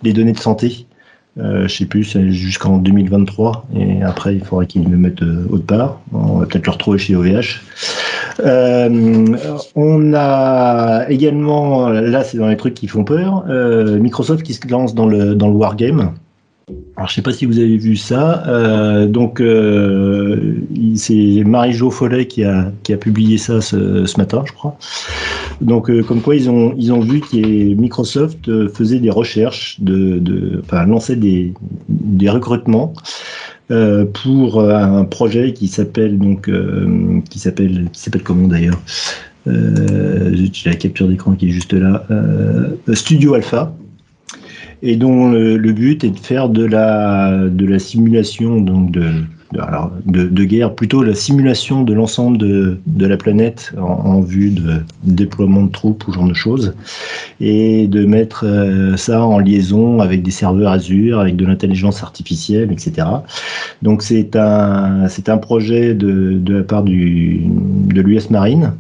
les 0.03 0.13
données 0.13 0.33
de 0.33 0.39
santé. 0.39 0.85
Euh, 1.37 1.67
je 1.67 1.75
sais 1.75 1.85
plus, 1.85 2.17
jusqu'en 2.29 2.77
2023. 2.77 3.67
Et 3.75 4.01
après, 4.03 4.35
il 4.35 4.43
faudrait 4.43 4.67
qu'ils 4.67 4.89
le 4.89 4.97
mettent 4.97 5.21
autre 5.21 5.65
part. 5.65 5.99
On 6.13 6.39
va 6.39 6.45
peut-être 6.45 6.65
le 6.65 6.71
retrouver 6.71 6.97
chez 6.97 7.15
OVH. 7.15 7.61
On 8.39 10.13
a 10.13 11.05
également, 11.09 11.89
là, 11.89 12.23
c'est 12.23 12.37
dans 12.37 12.47
les 12.47 12.57
trucs 12.57 12.73
qui 12.73 12.87
font 12.87 13.03
peur, 13.03 13.45
Microsoft 13.99 14.43
qui 14.43 14.53
se 14.53 14.67
lance 14.67 14.95
dans 14.95 15.07
le, 15.07 15.35
dans 15.35 15.47
le 15.47 15.55
Wargame. 15.55 16.13
Alors, 16.95 17.07
je 17.07 17.13
ne 17.13 17.15
sais 17.17 17.21
pas 17.21 17.31
si 17.31 17.45
vous 17.45 17.59
avez 17.59 17.77
vu 17.77 17.95
ça. 17.95 18.43
Euh, 18.47 19.05
donc, 19.05 19.39
euh, 19.39 20.55
c'est 20.95 21.43
Marie-Jo 21.45 21.91
Follet 21.91 22.25
qui 22.25 22.43
a, 22.43 22.71
qui 22.81 22.91
a 22.91 22.97
publié 22.97 23.37
ça 23.37 23.61
ce, 23.61 24.05
ce 24.05 24.17
matin, 24.17 24.41
je 24.45 24.51
crois. 24.53 24.75
Donc, 25.61 25.91
euh, 25.91 26.01
comme 26.01 26.21
quoi, 26.21 26.35
ils 26.35 26.49
ont, 26.49 26.73
ils 26.77 26.91
ont 26.91 27.01
vu 27.01 27.19
que 27.19 27.37
Microsoft 27.75 28.49
euh, 28.49 28.67
faisait 28.67 28.99
des 28.99 29.11
recherches, 29.11 29.77
de, 29.79 30.17
de, 30.17 30.63
enfin, 30.65 30.85
lançait 30.87 31.17
des, 31.17 31.53
des 31.87 32.29
recrutements 32.29 32.93
euh, 33.71 34.05
pour 34.05 34.61
un 34.61 35.05
projet 35.05 35.53
qui 35.53 35.67
s'appelle 35.67 36.17
donc, 36.17 36.49
qui 37.29 37.39
s'appelle, 37.39 37.89
qui 37.91 37.99
s'appelle 38.01 38.23
comment 38.23 38.47
d'ailleurs? 38.47 38.79
J'ai 39.47 40.69
la 40.69 40.75
capture 40.75 41.07
d'écran 41.07 41.35
qui 41.35 41.47
est 41.47 41.51
juste 41.51 41.73
là. 41.73 42.05
Studio 42.93 43.35
Alpha. 43.35 43.75
et 44.81 44.95
dont 44.95 45.31
le, 45.31 45.71
but 45.71 46.03
est 46.03 46.09
de 46.09 46.19
faire 46.19 46.49
de 46.49 46.65
la, 46.65 47.47
de 47.47 47.65
la 47.65 47.79
simulation 47.79 48.59
donc 48.59 48.91
de, 48.91 49.05
de, 50.05 50.43
guerre, 50.43 50.73
plutôt 50.73 51.03
la 51.03 51.15
simulation 51.15 51.83
de 51.83 51.93
l'ensemble 51.93 52.37
de, 52.37 52.77
de, 52.85 53.05
la 53.05 53.17
planète 53.17 53.73
en, 53.77 54.21
vue 54.21 54.51
de, 54.51 54.81
déploiement 55.03 55.63
de 55.63 55.71
troupes 55.71 56.07
ou 56.07 56.13
genre 56.13 56.27
de 56.27 56.33
choses, 56.33 56.75
et 57.39 57.87
de 57.87 58.05
mettre 58.05 58.45
euh, 58.45 58.95
ça 58.97 59.23
en 59.23 59.39
liaison 59.39 59.99
avec 59.99 60.23
des 60.23 60.31
serveurs 60.31 60.71
Azure, 60.71 61.19
avec 61.19 61.35
de 61.35 61.45
l'intelligence 61.45 62.03
artificielle, 62.03 62.71
etc. 62.71 63.07
Donc 63.81 64.01
c'est 64.01 64.35
un, 64.35 65.07
c'est 65.07 65.29
un 65.29 65.37
projet 65.37 65.93
de, 65.93 66.37
de 66.39 66.57
la 66.57 66.63
part 66.63 66.83
du, 66.83 67.41
de 67.45 68.01
l'US 68.01 68.29
Marine 68.29 68.73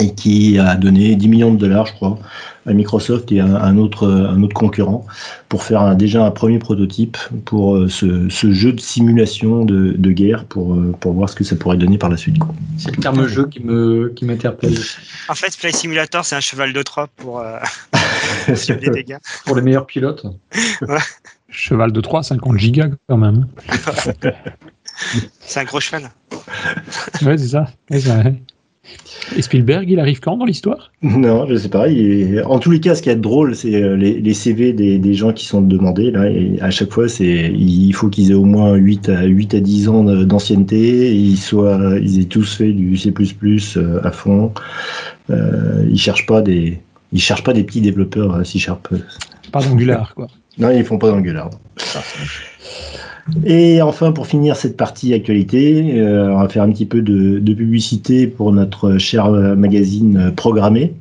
et 0.00 0.14
qui 0.14 0.58
a 0.58 0.76
donné 0.76 1.16
10 1.16 1.28
millions 1.28 1.52
de 1.52 1.58
dollars, 1.58 1.86
je 1.86 1.92
crois, 1.94 2.18
à 2.66 2.72
Microsoft 2.72 3.32
et 3.32 3.40
à 3.40 3.46
un 3.46 3.78
autre, 3.78 4.06
un 4.06 4.42
autre 4.42 4.54
concurrent 4.54 5.06
pour 5.48 5.62
faire 5.62 5.96
déjà 5.96 6.24
un 6.24 6.30
premier 6.30 6.58
prototype 6.58 7.16
pour 7.44 7.76
euh, 7.76 7.88
ce, 7.88 8.28
ce 8.28 8.52
jeu 8.52 8.72
de 8.72 8.80
simulation 8.80 9.64
de, 9.64 9.94
de, 9.96 10.10
guerre 10.10 10.44
pour, 10.44 10.74
euh, 10.74 10.94
pour 11.00 11.14
voir 11.14 11.28
ce 11.28 11.34
que 11.34 11.44
ça 11.44 11.56
pourrait 11.56 11.78
donner 11.78 11.98
par 11.98 12.10
la 12.10 12.16
suite. 12.16 12.36
C'est 12.76 12.94
le 12.94 13.00
terme 13.00 13.26
jeu 13.26 13.46
qui 13.46 13.60
me 13.60 14.12
qui 14.14 14.24
m'interpelle. 14.24 14.78
En 15.28 15.34
fait, 15.34 15.54
Flight 15.56 15.74
Simulator, 15.74 16.24
c'est 16.24 16.36
un 16.36 16.40
cheval 16.40 16.72
de 16.72 16.82
Troie 16.82 17.08
pour 17.16 17.40
euh, 17.40 17.58
des 18.48 18.90
dégâts. 18.90 19.18
Pour 19.46 19.56
les 19.56 19.62
meilleurs 19.62 19.86
pilotes. 19.86 20.26
Cheval 21.50 21.92
de 21.92 22.00
Troie, 22.02 22.22
50 22.22 22.58
gigas 22.58 22.90
quand 23.08 23.16
même. 23.16 23.46
c'est 25.40 25.60
un 25.60 25.64
gros 25.64 25.80
cheval. 25.80 26.10
ouais, 27.22 27.38
c'est 27.38 27.48
ça. 27.48 27.66
Et 29.36 29.42
Spielberg, 29.42 29.88
il 29.90 30.00
arrive 30.00 30.20
quand 30.20 30.36
dans 30.36 30.44
l'histoire? 30.44 30.90
Non, 31.02 31.46
je 31.46 31.56
sais 31.56 31.68
pas. 31.68 31.86
En 32.46 32.58
tous 32.58 32.70
les 32.70 32.80
cas, 32.80 32.94
ce 32.94 33.02
qui 33.02 33.10
est 33.10 33.16
drôle, 33.16 33.54
c'est 33.54 33.74
euh, 33.74 33.96
les, 33.96 34.34
CV 34.34 34.72
des, 34.72 35.14
gens 35.14 35.32
qui 35.32 35.44
sont 35.44 35.60
demandés. 35.60 36.10
Là, 36.10 36.28
et 36.30 36.58
à 36.60 36.70
chaque 36.70 36.92
fois, 36.92 37.08
c'est 37.08 37.52
il 37.52 37.92
faut 37.92 38.08
qu'ils 38.08 38.30
aient 38.30 38.34
au 38.34 38.44
moins 38.44 38.74
8 38.74 39.08
à, 39.08 39.24
8 39.24 39.54
à 39.54 39.60
10 39.60 39.88
ans 39.88 40.04
d'ancienneté, 40.04 41.14
ils, 41.14 41.36
soient, 41.36 41.98
ils 42.00 42.20
aient 42.20 42.24
tous 42.24 42.56
fait 42.56 42.72
du 42.72 42.96
C++ 42.96 43.12
euh, 43.76 44.00
à 44.02 44.10
fond. 44.10 44.52
Euh, 45.30 45.86
ils 45.90 45.98
cherchent 45.98 46.26
pas 46.26 46.40
des, 46.40 46.80
ils 47.12 47.20
cherchent 47.20 47.44
pas 47.44 47.52
des 47.52 47.64
petits 47.64 47.80
développeurs 47.80 48.44
C 48.46 48.58
Sharp. 48.58 48.88
Pas 49.52 49.62
d'Angular, 49.62 50.14
quoi. 50.14 50.28
Non, 50.58 50.70
ils 50.70 50.84
font 50.84 50.98
pas 50.98 51.10
d'Angular. 51.10 51.50
Et 53.44 53.82
enfin, 53.82 54.12
pour 54.12 54.26
finir 54.26 54.56
cette 54.56 54.76
partie 54.76 55.12
actualité, 55.14 56.00
euh, 56.00 56.32
on 56.32 56.40
va 56.40 56.48
faire 56.48 56.62
un 56.62 56.70
petit 56.70 56.86
peu 56.86 57.02
de, 57.02 57.38
publicité 57.52 58.26
pour 58.26 58.52
notre 58.52 58.98
cher 58.98 59.30
magazine 59.30 60.32
programmé. 60.36 60.94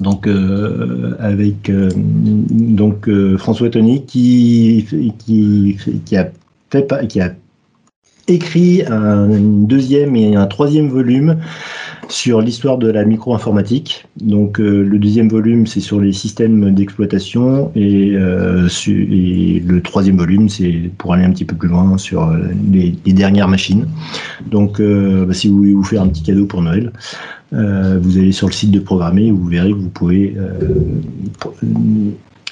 Donc 0.00 0.26
euh, 0.26 1.16
avec 1.18 1.70
euh, 1.70 1.90
donc 1.94 3.08
François 3.38 3.70
Tony 3.70 4.04
qui, 4.04 4.86
qui 5.18 6.16
a 6.16 6.30
fait 6.70 7.08
qui 7.08 7.20
a 7.20 7.34
écrit 8.28 8.82
un 8.86 9.28
deuxième 9.28 10.16
et 10.16 10.36
un 10.36 10.46
troisième 10.46 10.88
volume 10.88 11.38
sur 12.08 12.40
l'histoire 12.40 12.78
de 12.78 12.90
la 12.90 13.04
micro-informatique. 13.04 14.06
Donc 14.20 14.60
euh, 14.60 14.82
le 14.82 14.98
deuxième 14.98 15.28
volume, 15.28 15.66
c'est 15.66 15.80
sur 15.80 16.00
les 16.00 16.12
systèmes 16.12 16.74
d'exploitation 16.74 17.72
et, 17.74 18.12
euh, 18.14 18.68
le 18.86 19.80
troisième 19.80 20.16
volume, 20.16 20.48
c'est 20.48 20.90
pour 20.98 21.14
aller 21.14 21.24
un 21.24 21.30
petit 21.30 21.44
peu 21.44 21.56
plus 21.56 21.68
loin 21.68 21.98
sur 21.98 22.24
euh, 22.24 22.38
les, 22.70 22.90
dernières 23.12 23.48
machines. 23.48 23.88
Donc 24.46 24.80
bah, 24.80 25.32
si 25.32 25.48
vous 25.48 25.56
voulez 25.56 25.72
vous 25.72 25.84
faire 25.84 26.02
un 26.02 26.08
petit 26.08 26.22
cadeau 26.22 26.46
pour 26.46 26.60
Noël, 26.62 26.92
vous 27.52 28.18
allez 28.18 28.32
sur 28.32 28.46
le 28.46 28.52
site 28.52 28.70
de 28.70 28.80
Programmer 28.80 29.26
et 29.26 29.30
vous 29.30 29.46
verrez 29.46 29.70
que 29.70 29.76
vous 29.76 29.88
pouvez 29.88 30.36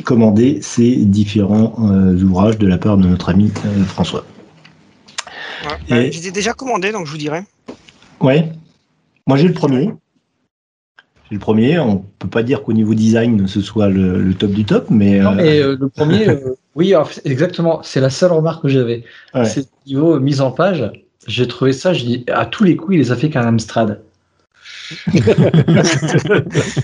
commander 0.05 0.61
ces 0.63 0.97
différents 1.05 1.75
ouvrages 2.23 2.57
de 2.57 2.67
la 2.67 2.79
part 2.79 2.97
de 2.97 3.07
notre 3.07 3.29
ami 3.29 3.53
François. 3.87 4.25
Ouais, 5.91 6.11
bah, 6.11 6.31
déjà 6.33 6.55
commandé, 6.55 6.93
donc 6.93 7.07
je 7.07 7.13
vous 7.13 7.19
dirai. 7.19 7.43
Ouais. 8.21 8.51
Moi, 9.27 9.39
j'ai 9.39 9.49
le 9.49 9.55
premier. 9.55 9.91
J'ai 11.29 11.35
le 11.35 11.39
premier. 11.39 11.79
On 11.79 12.05
peut 12.19 12.29
pas 12.29 12.43
dire 12.43 12.63
qu'au 12.63 12.73
niveau 12.73 12.95
design, 12.95 13.47
ce 13.47 13.61
soit 13.61 13.89
le, 13.89 14.35
top 14.35 14.51
du 14.51 14.65
top, 14.65 14.87
mais. 14.91 15.21
Non, 15.21 15.33
mais 15.33 15.61
euh, 15.61 15.77
le 15.79 15.89
premier, 15.89 16.29
euh, 16.29 16.57
oui, 16.75 16.95
exactement. 17.25 17.83
C'est 17.83 18.01
la 18.01 18.11
seule 18.11 18.33
remarque 18.33 18.63
que 18.63 18.69
j'avais. 18.69 19.05
C'est 19.45 19.69
niveau 19.87 20.21
mise 20.21 20.41
en 20.41 20.51
page. 20.51 20.91
J'ai 21.27 21.49
trouvé 21.49 21.73
ça, 21.73 21.95
je 21.95 22.05
dis, 22.05 22.25
à 22.31 22.45
tous 22.45 22.65
les 22.65 22.77
coups, 22.77 22.97
il 22.97 22.99
les 22.99 23.11
a 23.11 23.17
fait 23.17 23.31
qu'un 23.31 23.47
Amstrad. 23.47 24.03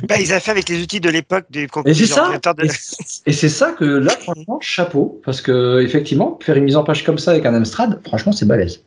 bah, 0.09 0.17
ils 0.19 0.33
a 0.33 0.41
fait 0.41 0.51
avec 0.51 0.71
les 0.71 0.83
outils 0.83 1.01
de 1.01 1.11
l'époque 1.11 1.45
des 1.51 1.67
Et 1.85 1.93
c'est 1.93 2.07
ça. 2.07 2.33
Et 3.27 3.33
c'est 3.33 3.51
ça 3.51 3.73
que 3.73 3.85
là, 3.85 4.13
franchement, 4.13 4.59
chapeau, 4.63 5.21
parce 5.25 5.43
que 5.43 5.83
effectivement, 5.83 6.39
faire 6.43 6.57
une 6.57 6.65
mise 6.65 6.77
en 6.77 6.85
page 6.85 7.05
comme 7.05 7.19
ça 7.19 7.33
avec 7.33 7.45
un 7.45 7.55
Amstrad, 7.55 8.01
franchement, 8.07 8.33
c'est 8.33 8.47
balèze. 8.47 8.83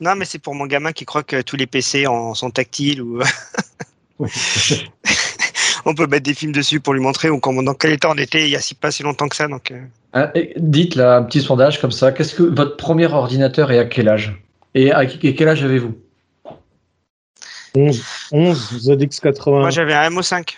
Non, 0.00 0.14
mais 0.16 0.24
c'est 0.24 0.38
pour 0.38 0.54
mon 0.54 0.66
gamin 0.66 0.92
qui 0.92 1.04
croit 1.04 1.22
que 1.22 1.42
tous 1.42 1.56
les 1.56 1.66
PC 1.66 2.06
en 2.06 2.34
sont 2.34 2.50
tactiles 2.50 3.02
ou. 3.02 3.20
on 5.84 5.94
peut 5.94 6.06
mettre 6.06 6.24
des 6.24 6.34
films 6.34 6.52
dessus 6.52 6.80
pour 6.80 6.94
lui 6.94 7.00
montrer 7.00 7.30
ou 7.30 7.40
dans 7.40 7.74
quel 7.74 7.92
état 7.92 8.08
on 8.10 8.16
était 8.16 8.44
il 8.44 8.50
y 8.50 8.56
a 8.56 8.60
si 8.60 8.74
pas 8.74 8.90
si 8.90 9.02
longtemps 9.02 9.28
que 9.28 9.36
ça. 9.36 9.48
Donc, 9.48 9.70
euh. 9.70 9.82
ah, 10.12 10.32
dites 10.56 10.94
là, 10.94 11.16
un 11.16 11.22
petit 11.22 11.40
sondage 11.40 11.80
comme 11.80 11.92
ça. 11.92 12.12
Qu'est-ce 12.12 12.34
que 12.34 12.42
votre 12.42 12.76
premier 12.76 13.06
ordinateur 13.06 13.70
est 13.70 13.78
à 13.78 13.84
quel 13.84 14.08
âge? 14.08 14.40
Et 14.74 14.92
à 14.92 15.06
quel 15.06 15.48
âge 15.48 15.62
avez-vous? 15.62 15.94
11, 17.76 18.04
11 18.32 18.88
ZX80. 18.88 19.50
Moi 19.50 19.70
j'avais 19.70 19.94
un 19.94 20.10
MO5. 20.10 20.48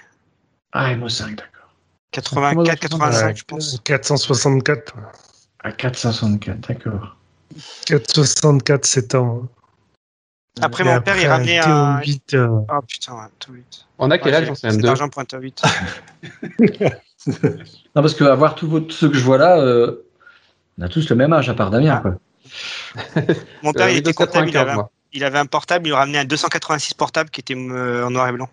Ah, 0.72 0.94
MO5, 0.94 1.30
d'accord. 1.30 1.74
84, 2.12 2.80
85, 2.80 3.36
je 3.36 3.44
pense. 3.44 3.80
464. 3.84 4.94
À 5.64 5.72
464, 5.72 6.68
d'accord. 6.68 7.15
464, 7.86 8.84
7 8.84 9.14
ans. 9.14 9.48
Après, 10.60 10.84
mon 10.84 11.00
père, 11.00 11.18
il 11.18 11.26
ramenait 11.26 11.58
un. 11.58 12.00
8, 12.00 12.34
euh... 12.34 12.48
Oh 12.48 12.82
putain, 12.86 13.12
ouais, 13.14 13.28
tout 13.38 13.52
8. 13.52 13.86
On 13.98 14.10
a 14.10 14.18
quel 14.18 14.34
âge 14.34 14.50
en 14.50 14.54
CM2 14.54 14.80
C'est 14.80 14.86
argent 14.86 15.08
pointe 15.08 15.34
8. 15.38 15.62
non, 17.26 17.32
parce 17.94 18.14
qu'avoir 18.14 18.54
tout 18.54 18.86
ceux 18.90 19.08
que 19.08 19.16
je 19.16 19.24
vois 19.24 19.38
là, 19.38 19.58
euh, 19.58 20.06
on 20.78 20.82
a 20.82 20.88
tous 20.88 21.08
le 21.08 21.16
même 21.16 21.32
âge, 21.32 21.48
à 21.48 21.54
part 21.54 21.70
Damien. 21.70 21.98
Quoi. 21.98 22.14
Mon 23.62 23.72
père, 23.72 23.86
euh, 23.86 23.90
il 23.90 23.98
était 23.98 24.12
comptable, 24.12 24.48
il 24.48 24.56
avait, 24.56 24.72
un, 24.72 24.88
il 25.12 25.24
avait, 25.24 25.38
un, 25.38 25.46
portable, 25.46 25.86
il 25.86 25.90
lui 25.90 25.96
ramenait 25.96 26.18
un 26.18 26.24
286 26.24 26.94
portable 26.94 27.30
qui 27.30 27.40
était 27.40 27.54
euh, 27.54 28.06
en 28.06 28.10
noir 28.10 28.28
et 28.28 28.32
blanc. 28.32 28.48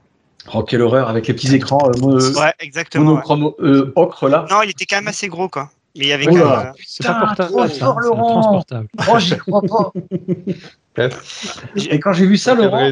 Oh, 0.54 0.64
quelle 0.64 0.82
horreur, 0.82 1.08
avec 1.08 1.28
les 1.28 1.34
petits 1.34 1.56
écrans. 1.56 1.90
ouais, 2.02 2.54
exactement. 2.60 3.12
Monochrome, 3.12 3.54
ouais. 3.60 3.92
ocre 3.96 4.28
là. 4.28 4.46
Non, 4.50 4.62
il 4.62 4.72
était 4.72 4.86
quand 4.86 4.98
même 4.98 5.08
assez 5.08 5.30
gros, 5.30 5.48
quoi. 5.48 5.72
Mais 5.96 6.06
il 6.06 6.08
y 6.08 6.14
avait 6.14 6.26
C'est 6.86 7.06
pas 7.06 7.20
portable. 7.20 7.70
Fort, 7.70 8.00
Laurent. 8.00 8.64
Oh, 9.10 9.20
j'y 9.20 9.38
crois 9.38 9.62
pas. 9.62 9.92
Et 11.76 12.00
quand 12.00 12.14
j'ai 12.14 12.26
vu 12.26 12.38
ça, 12.38 12.56
Laurent, 12.56 12.92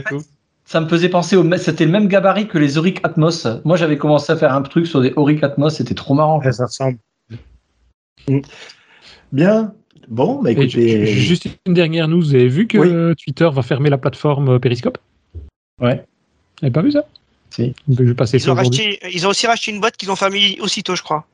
ça 0.65 0.81
me 0.81 0.87
faisait 0.87 1.09
penser 1.09 1.35
au. 1.35 1.57
C'était 1.57 1.85
le 1.85 1.91
même 1.91 2.07
gabarit 2.07 2.47
que 2.47 2.57
les 2.57 2.77
Auric 2.77 2.99
Atmos. 3.03 3.47
Moi, 3.65 3.77
j'avais 3.77 3.97
commencé 3.97 4.31
à 4.31 4.37
faire 4.37 4.53
un 4.53 4.61
truc 4.61 4.87
sur 4.87 5.01
des 5.01 5.13
Auric 5.15 5.43
Atmos, 5.43 5.75
c'était 5.75 5.95
trop 5.95 6.13
marrant. 6.13 6.41
ça 6.51 6.65
ressemble. 6.65 6.97
Bien. 9.31 9.73
Bon, 10.07 10.41
bah 10.41 10.51
écoutez. 10.51 11.05
Juste 11.05 11.47
une 11.65 11.73
dernière 11.73 12.07
news. 12.07 12.21
Vous 12.21 12.35
avez 12.35 12.47
vu 12.47 12.67
que 12.67 13.13
Twitter 13.13 13.49
va 13.51 13.61
fermer 13.61 13.89
la 13.89 13.97
plateforme 13.97 14.59
Periscope? 14.59 14.97
Ouais. 15.79 15.95
Vous 15.95 16.67
n'avez 16.67 16.73
pas 16.73 16.81
vu 16.81 16.91
ça? 16.91 17.05
Si. 17.49 17.73
Je 17.89 18.03
vais 18.03 18.13
passer 18.13 18.37
ils, 18.37 18.49
ont 18.49 18.53
racheté, 18.53 18.99
ils 19.11 19.27
ont 19.27 19.29
aussi 19.31 19.45
racheté 19.47 19.71
une 19.71 19.81
boîte 19.81 19.97
qu'ils 19.97 20.11
ont 20.11 20.15
fermée 20.15 20.57
aussitôt, 20.61 20.95
je 20.95 21.03
crois. 21.03 21.25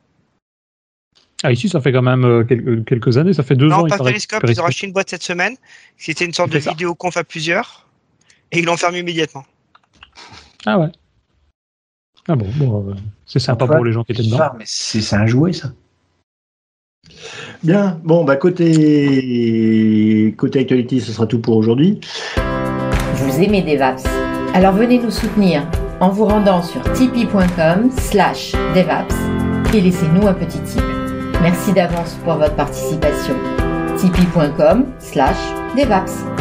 Ah, 1.44 1.52
ici, 1.52 1.70
ça 1.70 1.82
fait 1.82 1.92
quand 1.92 2.02
même 2.02 2.26
euh, 2.26 2.44
quelques, 2.44 2.86
quelques 2.86 3.18
années, 3.18 3.34
ça 3.34 3.44
fait 3.44 3.56
deux 3.56 3.72
ans. 3.72 3.84
Non, 3.84 3.88
pas 3.88 3.98
Periscope, 3.98 4.44
ils 4.48 4.60
ont 4.60 4.64
racheté 4.64 4.88
une 4.88 4.94
boîte 4.94 5.10
cette 5.10 5.24
semaine. 5.24 5.56
C'était 5.96 6.26
une 6.26 6.34
sorte 6.34 6.52
de 6.52 6.58
vidéo 6.58 6.96
conf 6.96 7.16
à 7.16 7.24
plusieurs. 7.24 7.88
Et 8.52 8.60
ils 8.60 8.66
l'ont 8.66 8.78
fermé 8.78 9.00
immédiatement. 9.00 9.46
Ah 10.66 10.80
ouais. 10.80 10.88
Ah 12.28 12.36
bon, 12.36 12.48
bon 12.56 12.90
euh, 12.90 12.94
c'est 13.26 13.40
sympa 13.40 13.68
pour 13.68 13.86
les 13.86 13.92
gens 13.92 14.04
qui 14.04 14.14
étaient 14.14 14.24
dedans. 14.24 14.52
mais 14.58 14.64
c'est 14.66 15.16
un 15.16 15.28
jouet, 15.28 15.54
ça. 15.54 15.72
Bien, 17.64 18.00
bon, 18.04 18.26
bah 18.26 18.36
côté, 18.36 20.34
côté 20.38 20.60
actualité, 20.60 21.00
ce 21.00 21.12
sera 21.12 21.26
tout 21.28 21.40
pour 21.40 21.56
aujourd'hui. 21.56 22.00
Vous 23.16 23.42
aimez 23.42 23.62
Devaps 23.62 24.04
Alors 24.54 24.74
venez 24.74 25.00
nous 25.00 25.12
soutenir 25.12 25.66
en 26.00 26.10
vous 26.10 26.26
rendant 26.26 26.62
sur 26.62 26.82
tipeee.com 26.94 27.92
slash 27.92 28.52
devaps 28.76 29.16
et 29.74 29.82
laissez-nous 29.82 30.28
un 30.28 30.34
petit 30.34 30.60
tip. 30.62 30.97
Merci 31.50 31.72
d'avance 31.72 32.18
pour 32.26 32.34
votre 32.34 32.58
participation. 32.58 33.34
tipeee.com 33.98 34.84
slash 35.00 35.38
devaps. 35.78 36.37